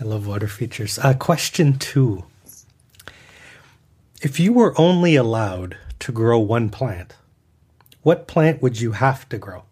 I 0.00 0.04
love 0.04 0.26
water 0.26 0.48
features. 0.48 0.98
Uh, 0.98 1.12
question 1.12 1.78
two. 1.78 2.24
If 4.22 4.40
you 4.40 4.54
were 4.54 4.78
only 4.80 5.14
allowed 5.14 5.76
to 5.98 6.12
grow 6.12 6.38
one 6.38 6.70
plant, 6.70 7.16
what 8.02 8.26
plant 8.26 8.62
would 8.62 8.80
you 8.80 8.92
have 8.92 9.28
to 9.28 9.36
grow? 9.36 9.64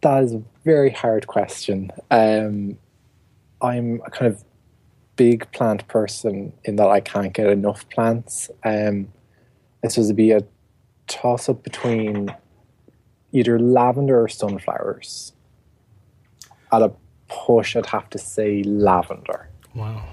That 0.00 0.24
is 0.24 0.32
a 0.32 0.42
very 0.64 0.90
hard 0.90 1.26
question. 1.26 1.90
Um, 2.10 2.78
I'm 3.60 4.00
a 4.06 4.10
kind 4.10 4.32
of 4.32 4.42
big 5.16 5.50
plant 5.52 5.86
person 5.88 6.54
in 6.64 6.76
that 6.76 6.88
I 6.88 7.00
can't 7.00 7.34
get 7.34 7.48
enough 7.48 7.86
plants. 7.90 8.50
Um, 8.64 9.08
this 9.82 9.94
to 9.94 10.14
be 10.14 10.30
a 10.30 10.40
toss 11.06 11.50
up 11.50 11.62
between 11.62 12.34
either 13.32 13.58
lavender 13.58 14.22
or 14.22 14.28
sunflowers. 14.28 15.32
At 16.72 16.82
a 16.82 16.92
push, 17.28 17.76
I'd 17.76 17.86
have 17.86 18.10
to 18.10 18.18
say 18.18 18.62
lavender. 18.62 19.48
Wow. 19.74 20.04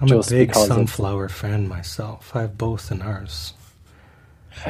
I'm 0.00 0.08
Just 0.08 0.32
a 0.32 0.34
big 0.34 0.54
sunflower 0.54 1.28
fan 1.28 1.68
myself. 1.68 2.34
I 2.34 2.42
have 2.42 2.58
both 2.58 2.90
in 2.90 3.02
ours. 3.02 3.54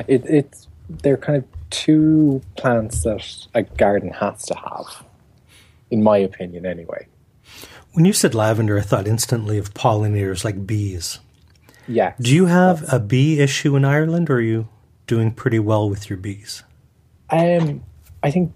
It, 0.07 0.25
it's 0.27 0.69
they're 0.89 1.17
kind 1.17 1.39
of 1.39 1.45
two 1.71 2.43
plants 2.57 3.03
that 3.03 3.47
a 3.55 3.63
garden 3.63 4.11
has 4.11 4.45
to 4.47 4.55
have, 4.55 5.05
in 5.91 6.03
my 6.03 6.19
opinion, 6.19 6.67
anyway. 6.67 7.07
When 7.93 8.05
you 8.05 8.13
said 8.13 8.35
lavender, 8.35 8.79
I 8.79 8.83
thought 8.83 9.07
instantly 9.07 9.59
of 9.59 9.75
pollinators 9.75 10.45
like 10.45 10.67
bees. 10.67 11.21
Yeah. 11.89 12.15
Do 12.21 12.35
you 12.35 12.47
have 12.47 12.85
a 12.93 13.01
bee 13.01 13.41
issue 13.41 13.75
in 13.77 13.85
Ireland, 13.85 14.31
or 14.31 14.37
are 14.37 14.41
you 14.41 14.69
doing 15.07 15.33
pretty 15.33 15.59
well 15.59 15.89
with 15.89 16.09
your 16.09 16.17
bees? 16.19 16.63
Um, 17.31 17.83
I 18.23 18.31
think 18.31 18.53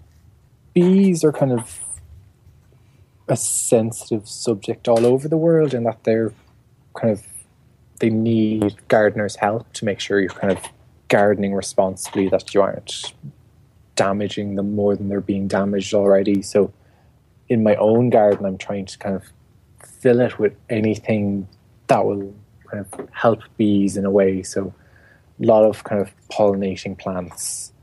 bees 0.77 1.23
are 1.23 1.31
kind 1.31 1.51
of 1.51 1.79
a 3.27 3.35
sensitive 3.35 4.29
subject 4.29 4.87
all 4.87 5.07
over 5.07 5.27
the 5.27 5.37
world, 5.37 5.73
in 5.73 5.83
that 5.85 6.03
they're 6.03 6.31
kind 6.93 7.11
of 7.11 7.23
they 7.99 8.11
need 8.11 8.75
gardeners' 8.87 9.37
help 9.37 9.73
to 9.73 9.85
make 9.85 9.99
sure 9.99 10.19
you're 10.19 10.29
kind 10.29 10.53
of 10.53 10.63
gardening 11.07 11.55
responsibly, 11.55 12.29
that 12.29 12.53
you 12.53 12.61
aren't 12.61 13.13
damaging 13.95 14.53
them 14.53 14.75
more 14.75 14.95
than 14.95 15.09
they're 15.09 15.19
being 15.19 15.47
damaged 15.47 15.95
already. 15.95 16.43
So, 16.43 16.71
in 17.49 17.63
my 17.63 17.75
own 17.77 18.11
garden, 18.11 18.45
I'm 18.45 18.59
trying 18.59 18.85
to 18.85 18.97
kind 18.99 19.15
of 19.15 19.23
fill 19.83 20.19
it 20.19 20.37
with 20.37 20.53
anything 20.69 21.47
that 21.87 22.05
will 22.05 22.35
kind 22.69 22.85
of 22.85 23.09
help 23.13 23.39
bees 23.57 23.97
in 23.97 24.05
a 24.05 24.11
way. 24.11 24.43
So, 24.43 24.75
a 25.41 25.45
lot 25.45 25.63
of 25.63 25.83
kind 25.83 26.01
of 26.01 26.11
pollinating 26.29 26.99
plants 26.99 27.73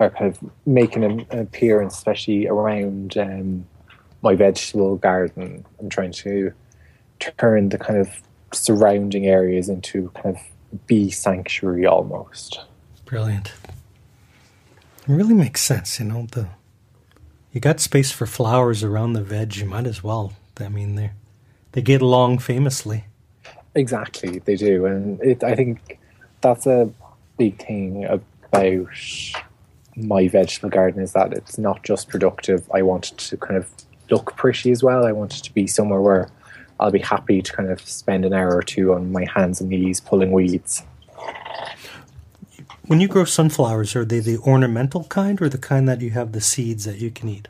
are 0.00 0.10
kind 0.10 0.34
of 0.34 0.50
making 0.66 1.04
an, 1.04 1.26
an 1.30 1.38
appearance, 1.38 1.94
especially 1.94 2.48
around 2.48 3.16
um, 3.18 3.66
my 4.22 4.34
vegetable 4.34 4.96
garden. 4.96 5.64
I'm 5.78 5.88
trying 5.88 6.12
to 6.12 6.52
turn 7.38 7.68
the 7.68 7.78
kind 7.78 7.98
of 7.98 8.08
surrounding 8.52 9.26
areas 9.26 9.68
into 9.68 10.10
kind 10.14 10.34
of 10.34 10.86
bee 10.86 11.10
sanctuary 11.10 11.86
almost. 11.86 12.60
Brilliant. 13.04 13.52
It 15.08 15.12
really 15.12 15.34
makes 15.34 15.60
sense, 15.60 15.98
you 16.00 16.06
know. 16.06 16.26
The 16.30 16.48
you 17.52 17.60
got 17.60 17.80
space 17.80 18.12
for 18.12 18.26
flowers 18.26 18.82
around 18.82 19.12
the 19.12 19.22
veg. 19.22 19.56
You 19.56 19.66
might 19.66 19.86
as 19.86 20.02
well. 20.02 20.32
I 20.58 20.68
mean, 20.68 20.94
they 20.94 21.10
they 21.72 21.82
get 21.82 22.02
along 22.02 22.38
famously. 22.38 23.04
Exactly, 23.74 24.38
they 24.40 24.56
do, 24.56 24.86
and 24.86 25.20
it, 25.20 25.44
I 25.44 25.54
think 25.54 25.98
that's 26.40 26.66
a 26.66 26.90
big 27.38 27.64
thing 27.64 28.04
about 28.04 28.88
my 30.02 30.28
vegetable 30.28 30.70
garden 30.70 31.02
is 31.02 31.12
that 31.12 31.32
it's 31.32 31.58
not 31.58 31.82
just 31.82 32.08
productive. 32.08 32.68
I 32.72 32.82
want 32.82 33.12
it 33.12 33.18
to 33.18 33.36
kind 33.36 33.56
of 33.56 33.70
look 34.10 34.36
pretty 34.36 34.70
as 34.70 34.82
well. 34.82 35.06
I 35.06 35.12
want 35.12 35.38
it 35.38 35.44
to 35.44 35.54
be 35.54 35.66
somewhere 35.66 36.00
where 36.00 36.30
I'll 36.78 36.90
be 36.90 36.98
happy 36.98 37.42
to 37.42 37.52
kind 37.52 37.70
of 37.70 37.80
spend 37.80 38.24
an 38.24 38.32
hour 38.32 38.56
or 38.56 38.62
two 38.62 38.94
on 38.94 39.12
my 39.12 39.26
hands 39.34 39.60
and 39.60 39.70
knees 39.70 40.00
pulling 40.00 40.32
weeds. 40.32 40.82
When 42.86 43.00
you 43.00 43.06
grow 43.06 43.24
sunflowers, 43.24 43.94
are 43.94 44.04
they 44.04 44.18
the 44.18 44.38
ornamental 44.38 45.04
kind 45.04 45.40
or 45.40 45.48
the 45.48 45.58
kind 45.58 45.88
that 45.88 46.00
you 46.00 46.10
have 46.10 46.32
the 46.32 46.40
seeds 46.40 46.86
that 46.86 46.98
you 46.98 47.10
can 47.10 47.28
eat? 47.28 47.48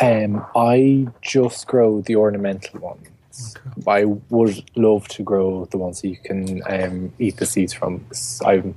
Um, 0.00 0.44
I 0.54 1.06
just 1.22 1.66
grow 1.66 2.02
the 2.02 2.16
ornamental 2.16 2.80
ones. 2.80 3.08
Okay. 3.56 3.90
I 3.90 4.04
would 4.04 4.64
love 4.76 5.08
to 5.08 5.22
grow 5.22 5.66
the 5.66 5.78
ones 5.78 6.02
that 6.02 6.08
you 6.08 6.16
can 6.16 6.62
um, 6.68 7.12
eat 7.18 7.36
the 7.38 7.46
seeds 7.46 7.72
from. 7.72 8.04
I've 8.44 8.74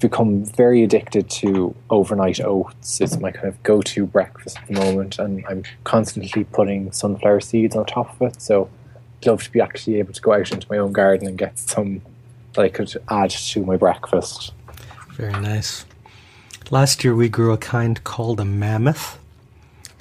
become 0.00 0.44
very 0.44 0.82
addicted 0.82 1.28
to 1.30 1.74
overnight 1.90 2.40
oats. 2.40 3.00
It's 3.00 3.18
my 3.18 3.30
kind 3.32 3.48
of 3.48 3.62
go-to 3.62 4.06
breakfast 4.06 4.58
at 4.58 4.66
the 4.68 4.74
moment, 4.74 5.18
and 5.18 5.44
I'm 5.48 5.64
constantly 5.84 6.44
putting 6.44 6.92
sunflower 6.92 7.40
seeds 7.40 7.74
on 7.76 7.86
top 7.86 8.14
of 8.14 8.22
it. 8.28 8.40
So, 8.40 8.68
I'd 9.20 9.26
love 9.26 9.42
to 9.42 9.50
be 9.50 9.60
actually 9.60 9.98
able 9.98 10.12
to 10.12 10.20
go 10.20 10.32
out 10.32 10.52
into 10.52 10.66
my 10.70 10.78
own 10.78 10.92
garden 10.92 11.26
and 11.26 11.36
get 11.36 11.58
some 11.58 12.02
that 12.54 12.62
I 12.62 12.68
could 12.68 12.92
add 13.08 13.30
to 13.30 13.64
my 13.64 13.76
breakfast. 13.76 14.52
Very 15.12 15.32
nice. 15.32 15.84
Last 16.70 17.02
year 17.02 17.14
we 17.14 17.28
grew 17.28 17.52
a 17.52 17.58
kind 17.58 18.02
called 18.04 18.40
a 18.40 18.44
mammoth, 18.44 19.18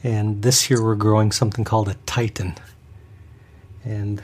and 0.03 0.41
this 0.41 0.69
year 0.69 0.83
we're 0.83 0.95
growing 0.95 1.31
something 1.31 1.63
called 1.63 1.87
a 1.89 1.95
titan, 2.05 2.55
and 3.83 4.21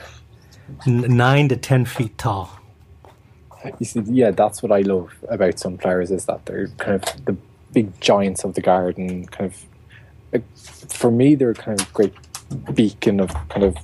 nine 0.86 1.50
to 1.50 1.56
ten 1.56 1.86
feet 1.86 2.18
tall. 2.18 2.60
You 3.80 3.86
see, 3.86 4.02
yeah, 4.02 4.32
that's 4.32 4.62
what 4.62 4.71
I 4.71 4.82
love 4.82 5.12
about 5.30 5.60
sunflowers 5.60 6.12
is 6.12 6.26
that 6.26 6.45
they're 6.45 6.67
kind 6.78 7.02
of 7.02 7.26
the 7.26 7.36
big 7.71 7.99
giants 8.02 8.43
of 8.43 8.56
the 8.56 8.62
garden. 8.62 9.26
Kind 9.28 9.52
of, 9.52 9.65
like, 10.32 10.43
for 10.58 11.12
me, 11.12 11.36
they're 11.36 11.54
kind 11.54 11.80
of 11.80 11.93
great 11.93 12.13
beacon 12.73 13.19
of 13.19 13.32
kind 13.49 13.63
of 13.63 13.78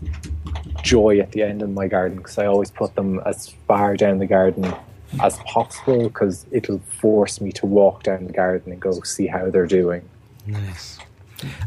joy 0.83 1.19
at 1.19 1.31
the 1.31 1.43
end 1.43 1.61
of 1.61 1.69
my 1.69 1.87
garden 1.87 2.17
because 2.17 2.37
I 2.37 2.45
always 2.45 2.71
put 2.71 2.95
them 2.95 3.19
as 3.25 3.49
far 3.67 3.95
down 3.95 4.19
the 4.19 4.27
garden 4.27 4.73
as 5.21 5.37
possible 5.39 6.03
because 6.03 6.45
it'll 6.51 6.79
force 6.79 7.41
me 7.41 7.51
to 7.53 7.65
walk 7.65 8.03
down 8.03 8.25
the 8.25 8.33
garden 8.33 8.71
and 8.71 8.81
go 8.81 8.99
see 9.01 9.27
how 9.27 9.49
they're 9.49 9.65
doing. 9.65 10.07
Nice. 10.45 10.99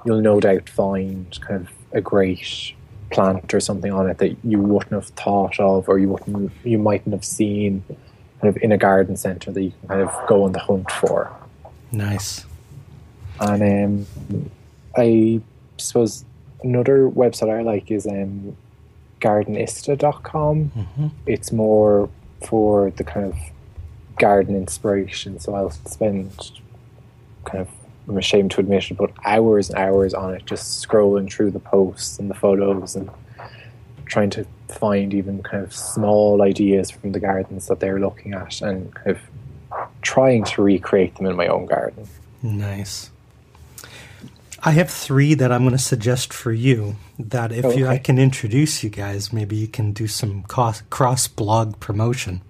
you'll 0.05 0.21
no 0.21 0.41
doubt 0.41 0.69
find 0.69 1.41
kind 1.41 1.67
of 1.67 1.73
a 1.93 2.01
great 2.01 2.75
plant 3.11 3.55
or 3.55 3.61
something 3.61 3.93
on 3.93 4.11
it 4.11 4.19
that 4.19 4.37
you 4.45 4.59
wouldn't 4.59 4.93
have 4.93 5.07
thought 5.09 5.59
of 5.59 5.88
or 5.88 5.99
you 5.99 6.09
wouldn't 6.09 6.53
you 6.64 6.79
mightn't 6.79 7.14
have 7.14 7.25
seen 7.25 7.83
kind 8.41 8.55
of 8.55 8.62
in 8.62 8.73
a 8.73 8.79
garden 8.79 9.17
centre 9.17 9.51
that 9.51 9.62
you 9.62 9.73
can 9.81 9.88
kind 9.88 10.03
of 10.03 10.29
go 10.29 10.45
on 10.45 10.53
the 10.53 10.59
hunt 10.59 10.91
for. 10.91 11.31
Nice. 11.91 12.45
And 13.41 14.07
um, 14.25 14.51
I 14.97 15.41
suppose 15.77 16.25
another 16.62 17.09
website 17.09 17.51
I 17.51 17.62
like 17.62 17.91
is 17.91 18.07
um, 18.07 18.57
gardenista.com. 19.21 20.73
Mm-hmm. 20.77 21.07
It's 21.27 21.53
more 21.53 22.09
for 22.47 22.91
the 22.91 23.05
kind 23.05 23.27
of 23.27 23.35
garden 24.18 24.57
inspiration. 24.57 25.38
So 25.38 25.54
I'll 25.54 25.70
spend 25.70 26.52
kind 27.44 27.61
of, 27.61 27.68
I'm 28.09 28.18
ashamed 28.18 28.50
to 28.52 28.61
admit 28.61 28.90
it, 28.90 28.96
but 28.96 29.11
hours 29.24 29.70
and 29.70 29.78
hours 29.78 30.14
on 30.14 30.35
it, 30.35 30.46
just 30.46 30.87
scrolling 30.87 31.31
through 31.33 31.50
the 31.50 31.61
posts 31.61 32.18
and 32.18 32.31
the 32.31 32.35
photos 32.35 32.96
and 32.96 33.11
trying 34.07 34.31
to 34.31 34.46
find 34.68 35.14
even 35.14 35.42
kind 35.42 35.62
of 35.62 35.74
small 35.74 36.42
ideas 36.42 36.90
from 36.90 37.12
the 37.12 37.20
gardens 37.20 37.66
that 37.68 37.81
they're 37.81 38.00
looking 38.00 38.35
at 38.35 38.61
and 38.61 38.94
kind 38.94 39.11
of 39.11 39.18
trying 40.02 40.44
to 40.44 40.62
recreate 40.62 41.14
them 41.16 41.26
in 41.26 41.37
my 41.37 41.46
own 41.46 41.66
garden. 41.66 42.07
Nice. 42.42 43.11
I 44.62 44.72
have 44.72 44.90
three 44.90 45.35
that 45.35 45.52
I'm 45.52 45.62
going 45.62 45.72
to 45.72 45.78
suggest 45.78 46.33
for 46.33 46.52
you. 46.52 46.96
That 47.18 47.52
if 47.52 47.64
okay. 47.64 47.78
you, 47.78 47.87
I 47.87 47.98
can 47.98 48.18
introduce 48.18 48.83
you 48.83 48.90
guys, 48.90 49.33
maybe 49.33 49.57
you 49.57 49.68
can 49.68 49.92
do 49.92 50.07
some 50.07 50.42
cross 50.42 51.28
blog 51.28 51.78
promotion. 51.81 52.42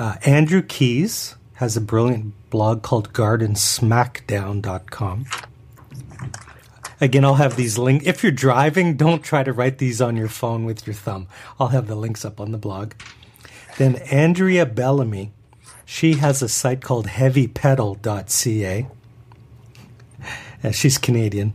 Uh, 0.00 0.16
Andrew 0.24 0.62
Keys 0.62 1.36
has 1.56 1.76
a 1.76 1.80
brilliant 1.80 2.32
blog 2.48 2.80
called 2.80 3.12
GardenSmackdown.com. 3.12 5.26
Again, 7.02 7.22
I'll 7.22 7.34
have 7.34 7.56
these 7.56 7.76
links. 7.76 8.06
If 8.06 8.22
you're 8.22 8.32
driving, 8.32 8.96
don't 8.96 9.22
try 9.22 9.42
to 9.42 9.52
write 9.52 9.76
these 9.76 10.00
on 10.00 10.16
your 10.16 10.28
phone 10.28 10.64
with 10.64 10.86
your 10.86 10.94
thumb. 10.94 11.26
I'll 11.58 11.68
have 11.68 11.86
the 11.86 11.96
links 11.96 12.24
up 12.24 12.40
on 12.40 12.50
the 12.50 12.56
blog. 12.56 12.94
Then 13.76 13.96
Andrea 14.10 14.64
Bellamy, 14.64 15.32
she 15.84 16.14
has 16.14 16.40
a 16.40 16.48
site 16.48 16.80
called 16.80 17.08
heavypetal.ca. 17.08 18.86
Uh, 20.64 20.70
she's 20.70 20.96
Canadian. 20.96 21.52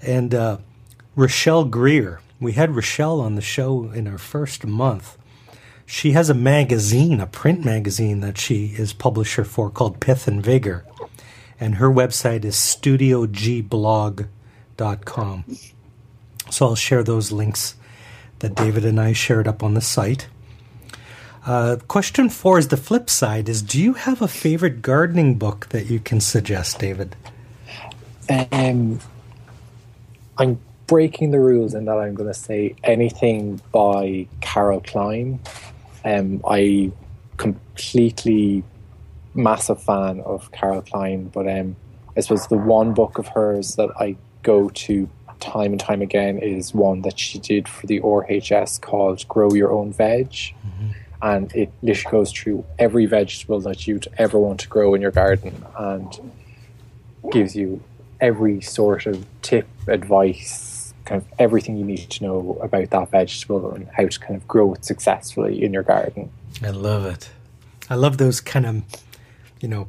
And 0.00 0.34
uh, 0.34 0.56
Rochelle 1.16 1.66
Greayer, 1.66 2.20
we 2.40 2.52
had 2.52 2.74
Rochelle 2.74 3.20
on 3.20 3.34
the 3.34 3.42
show 3.42 3.90
in 3.90 4.08
our 4.08 4.16
first 4.16 4.64
month. 4.64 5.18
She 5.86 6.12
has 6.12 6.30
a 6.30 6.34
magazine, 6.34 7.20
a 7.20 7.26
print 7.26 7.64
magazine 7.64 8.20
that 8.20 8.38
she 8.38 8.74
is 8.76 8.92
publisher 8.92 9.44
for 9.44 9.70
called 9.70 10.00
Pith 10.00 10.26
and 10.26 10.42
Vigor. 10.42 10.84
And 11.60 11.76
her 11.76 11.88
website 11.88 12.44
is 12.44 12.56
studiogblog.com. 12.56 15.44
So 16.50 16.66
I'll 16.66 16.74
share 16.74 17.02
those 17.02 17.32
links 17.32 17.76
that 18.40 18.54
David 18.54 18.84
and 18.84 19.00
I 19.00 19.12
shared 19.12 19.48
up 19.48 19.62
on 19.62 19.74
the 19.74 19.80
site. 19.80 20.28
Uh, 21.46 21.76
question 21.88 22.30
four 22.30 22.58
is 22.58 22.68
the 22.68 22.76
flip 22.76 23.10
side 23.10 23.50
is 23.50 23.60
do 23.60 23.80
you 23.80 23.94
have 23.94 24.22
a 24.22 24.28
favorite 24.28 24.80
gardening 24.80 25.34
book 25.34 25.68
that 25.70 25.90
you 25.90 26.00
can 26.00 26.20
suggest, 26.20 26.78
David? 26.78 27.16
Um, 28.30 29.00
I'm 30.38 30.58
breaking 30.86 31.30
the 31.30 31.40
rules 31.40 31.74
in 31.74 31.84
that 31.84 31.98
I'm 31.98 32.14
going 32.14 32.28
to 32.28 32.38
say 32.38 32.74
anything 32.82 33.60
by 33.72 34.26
Carol 34.40 34.80
Klein. 34.80 35.40
Um, 36.04 36.42
I 36.46 36.92
completely 37.36 38.62
massive 39.34 39.82
fan 39.82 40.20
of 40.20 40.50
Carol 40.52 40.82
Klein, 40.82 41.30
but 41.32 41.48
um, 41.48 41.76
I 42.16 42.20
suppose 42.20 42.46
the 42.46 42.56
one 42.56 42.94
book 42.94 43.18
of 43.18 43.28
hers 43.28 43.76
that 43.76 43.90
I 43.98 44.16
go 44.42 44.68
to 44.68 45.08
time 45.40 45.72
and 45.72 45.80
time 45.80 46.00
again 46.00 46.38
is 46.38 46.74
one 46.74 47.02
that 47.02 47.18
she 47.18 47.38
did 47.38 47.68
for 47.68 47.86
the 47.86 48.00
RHS 48.00 48.80
called 48.80 49.26
"Grow 49.28 49.52
Your 49.52 49.72
Own 49.72 49.92
Veg," 49.92 50.30
mm-hmm. 50.30 50.90
and 51.22 51.54
it 51.54 51.72
literally 51.82 52.12
goes 52.12 52.32
through 52.32 52.64
every 52.78 53.06
vegetable 53.06 53.60
that 53.60 53.86
you'd 53.86 54.08
ever 54.18 54.38
want 54.38 54.60
to 54.60 54.68
grow 54.68 54.94
in 54.94 55.02
your 55.02 55.10
garden 55.10 55.64
and 55.78 56.32
gives 57.32 57.56
you 57.56 57.82
every 58.20 58.60
sort 58.60 59.06
of 59.06 59.26
tip, 59.42 59.66
advice, 59.88 60.73
kind 61.04 61.20
of 61.20 61.28
everything 61.38 61.76
you 61.76 61.84
need 61.84 62.10
to 62.10 62.24
know 62.24 62.58
about 62.62 62.90
that 62.90 63.10
vegetable 63.10 63.72
and 63.72 63.88
how 63.88 64.06
to 64.06 64.20
kind 64.20 64.36
of 64.36 64.48
grow 64.48 64.74
it 64.74 64.84
successfully 64.84 65.62
in 65.62 65.72
your 65.72 65.82
garden. 65.82 66.30
I 66.62 66.70
love 66.70 67.04
it. 67.06 67.30
I 67.90 67.94
love 67.94 68.18
those 68.18 68.40
kind 68.40 68.66
of, 68.66 68.82
you 69.60 69.68
know, 69.68 69.88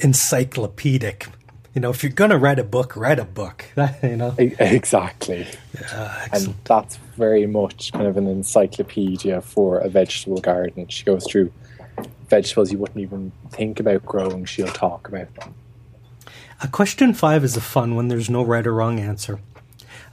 encyclopedic. 0.00 1.28
You 1.74 1.80
know, 1.80 1.90
if 1.90 2.02
you're 2.02 2.10
going 2.10 2.30
to 2.30 2.38
write 2.38 2.58
a 2.58 2.64
book, 2.64 2.96
write 2.96 3.20
a 3.20 3.24
book. 3.24 3.66
you 4.02 4.16
know, 4.16 4.34
exactly. 4.38 5.46
Yeah, 5.80 6.26
and 6.32 6.54
that's 6.64 6.96
very 7.16 7.46
much 7.46 7.92
kind 7.92 8.06
of 8.06 8.16
an 8.16 8.26
encyclopedia 8.26 9.40
for 9.40 9.78
a 9.78 9.88
vegetable 9.88 10.40
garden. 10.40 10.88
She 10.88 11.04
goes 11.04 11.24
through 11.26 11.52
vegetables 12.28 12.72
you 12.72 12.78
wouldn't 12.78 12.98
even 12.98 13.32
think 13.50 13.80
about 13.80 14.04
growing. 14.04 14.44
She'll 14.44 14.66
talk 14.66 15.08
about 15.08 15.32
them. 15.36 15.54
A 16.60 16.68
question 16.68 17.14
five 17.14 17.44
is 17.44 17.56
a 17.56 17.60
fun 17.60 17.94
one. 17.94 18.08
There's 18.08 18.28
no 18.28 18.42
right 18.42 18.66
or 18.66 18.74
wrong 18.74 18.98
answer. 18.98 19.40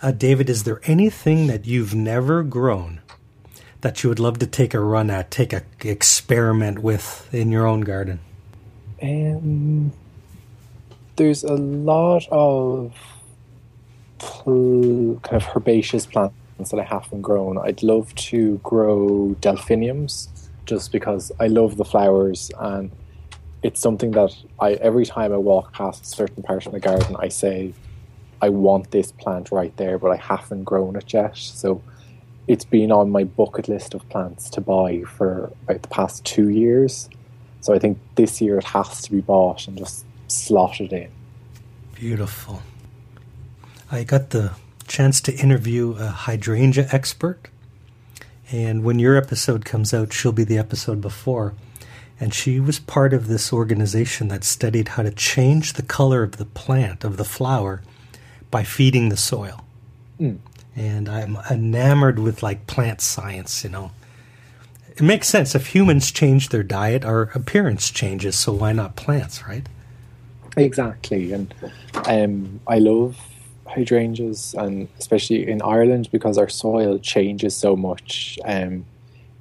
Uh, 0.01 0.11
David, 0.11 0.49
is 0.49 0.63
there 0.63 0.81
anything 0.83 1.47
that 1.47 1.65
you've 1.65 1.95
never 1.95 2.43
grown 2.43 3.01
that 3.81 4.03
you 4.03 4.09
would 4.09 4.19
love 4.19 4.39
to 4.39 4.47
take 4.47 4.73
a 4.73 4.79
run 4.79 5.09
at, 5.09 5.31
take 5.31 5.53
a 5.53 5.63
experiment 5.81 6.79
with 6.79 7.33
in 7.33 7.51
your 7.51 7.65
own 7.65 7.81
garden? 7.81 8.19
Um, 9.01 9.93
there's 11.15 11.43
a 11.43 11.53
lot 11.53 12.27
of 12.31 12.93
kind 14.35 15.19
of 15.31 15.45
herbaceous 15.55 16.05
plants 16.05 16.33
that 16.71 16.79
I 16.79 16.83
haven't 16.83 17.21
grown. 17.21 17.57
I'd 17.57 17.83
love 17.83 18.13
to 18.15 18.57
grow 18.63 19.35
delphiniums 19.41 20.49
just 20.65 20.91
because 20.91 21.31
I 21.39 21.47
love 21.47 21.77
the 21.77 21.85
flowers 21.85 22.51
and 22.59 22.91
it's 23.63 23.79
something 23.79 24.11
that 24.11 24.35
I 24.59 24.73
every 24.73 25.05
time 25.05 25.33
I 25.33 25.37
walk 25.37 25.73
past 25.73 26.03
a 26.03 26.05
certain 26.05 26.43
part 26.43 26.65
of 26.65 26.73
my 26.73 26.79
garden 26.79 27.15
I 27.19 27.29
say 27.29 27.73
I 28.45 28.49
want 28.49 28.91
this 28.91 29.11
plant 29.11 29.51
right 29.51 29.75
there 29.77 29.97
but 29.97 30.11
I 30.11 30.17
haven't 30.17 30.65
grown 30.65 30.95
it 30.95 31.11
yet. 31.11 31.35
So 31.37 31.81
it's 32.47 32.65
been 32.65 32.91
on 32.91 33.09
my 33.09 33.23
bucket 33.23 33.67
list 33.67 33.95
of 33.95 34.07
plants 34.09 34.49
to 34.51 34.61
buy 34.61 35.01
for 35.01 35.51
about 35.63 35.81
the 35.81 35.87
past 35.87 36.23
two 36.23 36.49
years. 36.49 37.09
So 37.61 37.73
I 37.73 37.79
think 37.79 37.97
this 38.13 38.39
year 38.41 38.59
it 38.59 38.65
has 38.65 39.01
to 39.01 39.11
be 39.11 39.21
bought 39.21 39.67
and 39.67 39.77
just 39.77 40.05
slotted 40.27 40.93
in. 40.93 41.09
Beautiful. 41.95 42.61
I 43.91 44.03
got 44.03 44.29
the 44.29 44.51
chance 44.87 45.21
to 45.21 45.33
interview 45.33 45.95
a 45.97 46.07
hydrangea 46.07 46.87
expert. 46.91 47.49
And 48.51 48.83
when 48.83 48.99
your 48.99 49.15
episode 49.17 49.65
comes 49.65 49.91
out, 49.91 50.13
she'll 50.13 50.31
be 50.31 50.43
the 50.43 50.59
episode 50.59 51.01
before. 51.01 51.55
And 52.19 52.31
she 52.33 52.59
was 52.59 52.77
part 52.77 53.11
of 53.13 53.27
this 53.27 53.51
organization 53.51 54.27
that 54.27 54.43
studied 54.43 54.89
how 54.89 55.03
to 55.03 55.11
change 55.11 55.73
the 55.73 55.81
color 55.81 56.21
of 56.21 56.37
the 56.37 56.45
plant, 56.45 57.03
of 57.03 57.17
the 57.17 57.25
flower, 57.25 57.81
by 58.55 58.63
feeding 58.63 59.09
the 59.09 59.17
soil. 59.17 59.65
Mm. 60.17 60.37
And 60.77 61.09
I'm 61.09 61.35
enamored 61.51 62.19
with 62.19 62.41
like 62.41 62.67
plant 62.67 63.01
science, 63.01 63.65
you 63.65 63.69
know. 63.69 63.91
It 64.95 65.01
makes 65.01 65.27
sense. 65.27 65.55
If 65.55 65.75
humans 65.75 66.09
change 66.09 66.47
their 66.53 66.63
diet, 66.63 67.03
our 67.03 67.23
appearance 67.35 67.91
changes. 67.91 68.39
So 68.39 68.53
why 68.53 68.71
not 68.71 68.95
plants, 68.95 69.45
right? 69.45 69.67
Exactly. 70.55 71.33
And 71.33 71.53
um, 72.05 72.61
I 72.65 72.79
love 72.79 73.17
hydrangeas, 73.67 74.55
and 74.57 74.87
especially 74.99 75.45
in 75.49 75.61
Ireland 75.61 76.07
because 76.09 76.37
our 76.37 76.47
soil 76.47 76.97
changes 76.97 77.57
so 77.57 77.75
much. 77.75 78.39
Um, 78.45 78.85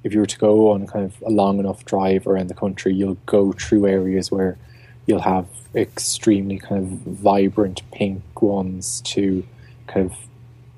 if 0.03 0.13
you 0.13 0.19
were 0.19 0.25
to 0.35 0.37
go 0.37 0.73
on 0.73 0.87
kind 0.87 1.05
of 1.05 1.23
a 1.25 1.29
long 1.29 1.59
enough 1.59 1.85
drive 1.85 2.27
around 2.27 2.49
the 2.49 2.59
country, 2.65 2.93
you'll 2.93 3.21
go 3.27 3.53
through 3.53 3.87
areas 3.87 4.29
where 4.29 4.57
you'll 5.05 5.21
have 5.21 5.47
extremely 5.73 6.57
kind 6.57 6.83
of 6.83 7.13
vibrant 7.15 7.81
pink 7.91 8.41
ones 8.41 9.01
to 9.01 9.45
kind 9.87 10.09
of 10.09 10.17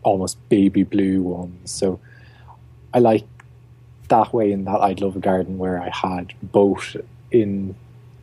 almost 0.04 0.38
baby 0.50 0.84
blue 0.84 1.22
ones. 1.22 1.72
So 1.72 2.00
I 2.94 3.00
like 3.00 3.26
that 4.10 4.34
way 4.34 4.52
in 4.52 4.66
that 4.66 4.82
I'd 4.82 5.02
love 5.02 5.16
a 5.16 5.20
garden 5.20 5.58
where 5.58 5.82
I 5.82 5.90
had 5.90 6.34
both 6.42 6.96
in 7.32 7.76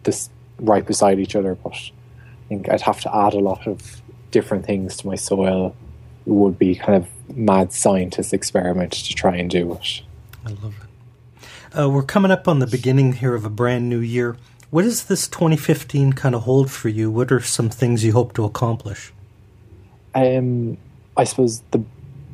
this 0.02 0.30
right 0.58 0.84
beside 0.84 1.18
each 1.18 1.36
other, 1.36 1.54
but 1.54 1.72
I 1.72 2.48
think 2.48 2.68
I'd 2.68 2.80
have 2.82 3.00
to 3.02 3.14
add 3.14 3.34
a 3.34 3.40
lot 3.40 3.66
of 3.66 4.02
different 4.30 4.66
things 4.66 4.96
to 4.98 5.06
my 5.06 5.14
soil 5.14 5.76
it 6.26 6.30
would 6.30 6.58
be 6.58 6.74
kind 6.74 6.96
of 6.96 7.36
mad 7.36 7.72
scientist 7.72 8.32
experiment 8.32 8.92
to 8.92 9.14
try 9.14 9.36
and 9.36 9.50
do 9.50 9.74
it. 9.74 10.02
I 10.44 10.50
love 10.50 10.74
it. 10.80 11.78
Uh, 11.78 11.90
we're 11.90 12.02
coming 12.02 12.30
up 12.30 12.46
on 12.46 12.60
the 12.60 12.66
beginning 12.66 13.14
here 13.14 13.34
of 13.34 13.44
a 13.44 13.50
brand 13.50 13.88
new 13.88 13.98
year. 13.98 14.36
What 14.74 14.82
does 14.82 15.04
this 15.04 15.28
2015 15.28 16.14
kind 16.14 16.34
of 16.34 16.42
hold 16.42 16.68
for 16.68 16.88
you? 16.88 17.08
What 17.08 17.30
are 17.30 17.38
some 17.38 17.70
things 17.70 18.02
you 18.02 18.12
hope 18.12 18.32
to 18.32 18.44
accomplish? 18.44 19.12
I 21.16 21.22
suppose 21.22 21.62
the 21.70 21.84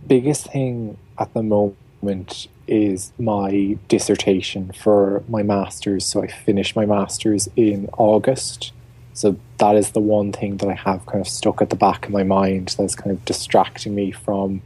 biggest 0.06 0.46
thing 0.46 0.96
at 1.18 1.34
the 1.34 1.42
moment 1.42 2.48
is 2.66 3.12
my 3.18 3.76
dissertation 3.88 4.72
for 4.72 5.22
my 5.28 5.42
master's. 5.42 6.06
So 6.06 6.22
I 6.22 6.28
finished 6.28 6.74
my 6.74 6.86
master's 6.86 7.46
in 7.56 7.90
August. 7.98 8.72
So 9.12 9.36
that 9.58 9.76
is 9.76 9.90
the 9.90 10.00
one 10.00 10.32
thing 10.32 10.56
that 10.56 10.68
I 10.70 10.76
have 10.76 11.04
kind 11.04 11.20
of 11.20 11.28
stuck 11.28 11.60
at 11.60 11.68
the 11.68 11.76
back 11.76 12.06
of 12.06 12.10
my 12.10 12.22
mind 12.22 12.74
that's 12.78 12.94
kind 12.94 13.10
of 13.10 13.22
distracting 13.26 13.94
me 13.94 14.12
from 14.12 14.62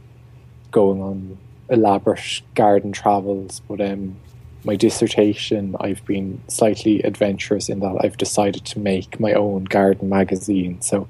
going 0.71 1.01
on 1.01 1.37
elaborate 1.67 2.41
garden 2.53 2.93
travels. 2.93 3.59
But 3.67 3.81
um, 3.81 4.15
my 4.65 4.75
dissertation, 4.75 5.75
I've 5.79 6.03
been 6.05 6.41
slightly 6.47 7.01
adventurous 7.03 7.69
in 7.69 7.79
that 7.81 7.97
I've 8.01 8.17
decided 8.17 8.65
to 8.65 8.79
make 8.79 9.19
my 9.19 9.33
own 9.33 9.65
garden 9.65 10.09
magazine. 10.09 10.81
So 10.81 11.07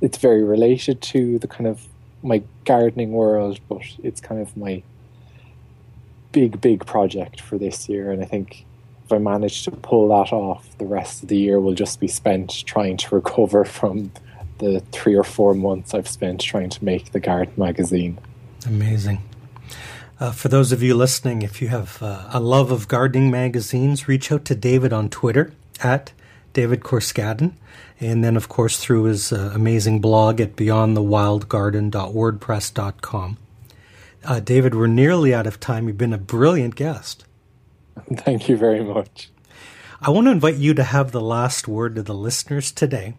it's 0.00 0.18
very 0.18 0.44
related 0.44 1.00
to 1.02 1.38
the 1.38 1.48
kind 1.48 1.66
of 1.66 1.86
my 2.22 2.42
gardening 2.64 3.12
world, 3.12 3.60
but 3.68 3.82
it's 4.02 4.20
kind 4.20 4.40
of 4.40 4.56
my 4.56 4.82
big, 6.32 6.60
big 6.60 6.86
project 6.86 7.40
for 7.40 7.58
this 7.58 7.88
year. 7.88 8.10
And 8.10 8.22
I 8.22 8.26
think 8.26 8.64
if 9.04 9.12
I 9.12 9.18
manage 9.18 9.64
to 9.64 9.70
pull 9.70 10.08
that 10.08 10.32
off, 10.32 10.76
the 10.78 10.84
rest 10.86 11.22
of 11.22 11.28
the 11.28 11.36
year 11.36 11.60
will 11.60 11.74
just 11.74 11.98
be 11.98 12.08
spent 12.08 12.64
trying 12.66 12.96
to 12.98 13.14
recover 13.14 13.64
from 13.78 14.12
the 14.58 14.80
three 14.92 15.14
or 15.14 15.24
four 15.24 15.54
months 15.54 15.94
I've 15.94 16.08
spent 16.08 16.40
trying 16.40 16.70
to 16.70 16.84
make 16.84 17.12
the 17.12 17.20
garden 17.20 17.54
magazine. 17.56 18.18
Amazing. 18.66 19.22
Uh, 20.20 20.32
for 20.32 20.48
those 20.48 20.72
of 20.72 20.82
you 20.82 20.96
listening, 20.96 21.42
if 21.42 21.62
you 21.62 21.68
have 21.68 22.02
uh, 22.02 22.28
a 22.32 22.40
love 22.40 22.72
of 22.72 22.88
gardening 22.88 23.30
magazines, 23.30 24.08
reach 24.08 24.32
out 24.32 24.44
to 24.44 24.56
David 24.56 24.92
on 24.92 25.08
Twitter 25.08 25.52
at 25.80 26.10
David 26.52 26.80
Corscadden. 26.80 27.52
And 28.00 28.24
then, 28.24 28.36
of 28.36 28.48
course, 28.48 28.78
through 28.78 29.04
his 29.04 29.32
uh, 29.32 29.52
amazing 29.54 30.00
blog 30.00 30.40
at 30.40 30.56
beyondthewildgarden.wordpress.com. 30.56 33.36
Uh, 34.24 34.40
David, 34.40 34.74
we're 34.74 34.88
nearly 34.88 35.32
out 35.32 35.46
of 35.46 35.60
time. 35.60 35.86
You've 35.86 35.98
been 35.98 36.12
a 36.12 36.18
brilliant 36.18 36.74
guest. 36.74 37.24
Thank 38.14 38.48
you 38.48 38.56
very 38.56 38.82
much. 38.82 39.30
I 40.00 40.10
want 40.10 40.26
to 40.26 40.32
invite 40.32 40.56
you 40.56 40.74
to 40.74 40.82
have 40.82 41.12
the 41.12 41.20
last 41.20 41.68
word 41.68 41.94
to 41.94 42.02
the 42.02 42.14
listeners 42.14 42.72
today. 42.72 43.14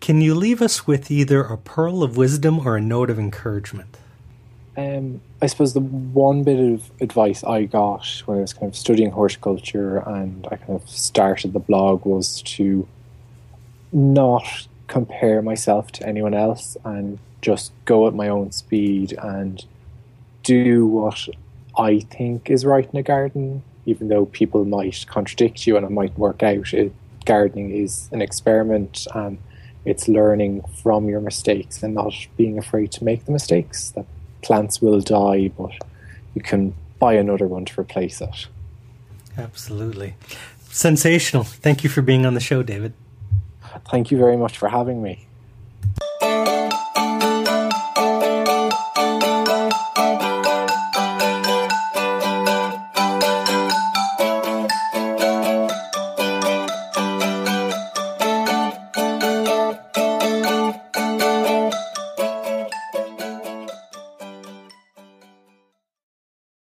Can 0.00 0.20
you 0.20 0.36
leave 0.36 0.62
us 0.62 0.86
with 0.86 1.10
either 1.10 1.42
a 1.42 1.58
pearl 1.58 2.04
of 2.04 2.16
wisdom 2.16 2.64
or 2.64 2.76
a 2.76 2.80
note 2.80 3.10
of 3.10 3.18
encouragement? 3.18 3.96
Um, 4.78 5.20
I 5.42 5.46
suppose 5.46 5.74
the 5.74 5.80
one 5.80 6.44
bit 6.44 6.60
of 6.60 6.92
advice 7.00 7.42
I 7.42 7.64
got 7.64 8.06
when 8.26 8.38
I 8.38 8.40
was 8.42 8.52
kind 8.52 8.68
of 8.68 8.76
studying 8.76 9.10
horticulture 9.10 9.98
and 9.98 10.46
I 10.52 10.56
kind 10.56 10.80
of 10.80 10.88
started 10.88 11.52
the 11.52 11.58
blog 11.58 12.06
was 12.06 12.42
to 12.42 12.86
not 13.92 14.68
compare 14.86 15.42
myself 15.42 15.90
to 15.92 16.06
anyone 16.06 16.32
else 16.32 16.76
and 16.84 17.18
just 17.42 17.72
go 17.86 18.06
at 18.06 18.14
my 18.14 18.28
own 18.28 18.52
speed 18.52 19.14
and 19.20 19.64
do 20.44 20.86
what 20.86 21.28
I 21.76 21.98
think 21.98 22.48
is 22.48 22.64
right 22.64 22.88
in 22.88 22.98
a 23.00 23.02
garden 23.02 23.64
even 23.88 24.08
though 24.08 24.26
people 24.26 24.66
might 24.66 25.06
contradict 25.08 25.66
you 25.66 25.74
and 25.76 25.86
it 25.86 25.90
might 25.90 26.16
work 26.18 26.42
out, 26.42 26.74
it, 26.74 26.92
gardening 27.24 27.70
is 27.70 28.10
an 28.12 28.20
experiment 28.20 29.06
and 29.14 29.38
it's 29.86 30.08
learning 30.08 30.62
from 30.82 31.08
your 31.08 31.20
mistakes 31.20 31.82
and 31.82 31.94
not 31.94 32.12
being 32.36 32.58
afraid 32.58 32.92
to 32.92 33.02
make 33.02 33.24
the 33.24 33.32
mistakes. 33.32 33.90
That 33.92 34.04
plants 34.42 34.80
will 34.80 35.00
die, 35.00 35.48
but 35.56 35.72
you 36.34 36.42
can 36.42 36.74
buy 36.98 37.14
another 37.14 37.46
one 37.46 37.64
to 37.66 37.80
replace 37.80 38.20
it. 38.20 38.48
Absolutely. 39.36 40.14
Sensational. 40.70 41.44
Thank 41.44 41.84
you 41.84 41.90
for 41.90 42.02
being 42.02 42.26
on 42.26 42.34
the 42.34 42.40
show, 42.40 42.62
David. 42.62 42.92
Thank 43.90 44.10
you 44.10 44.18
very 44.18 44.36
much 44.36 44.58
for 44.58 44.68
having 44.68 45.02
me. 45.02 45.27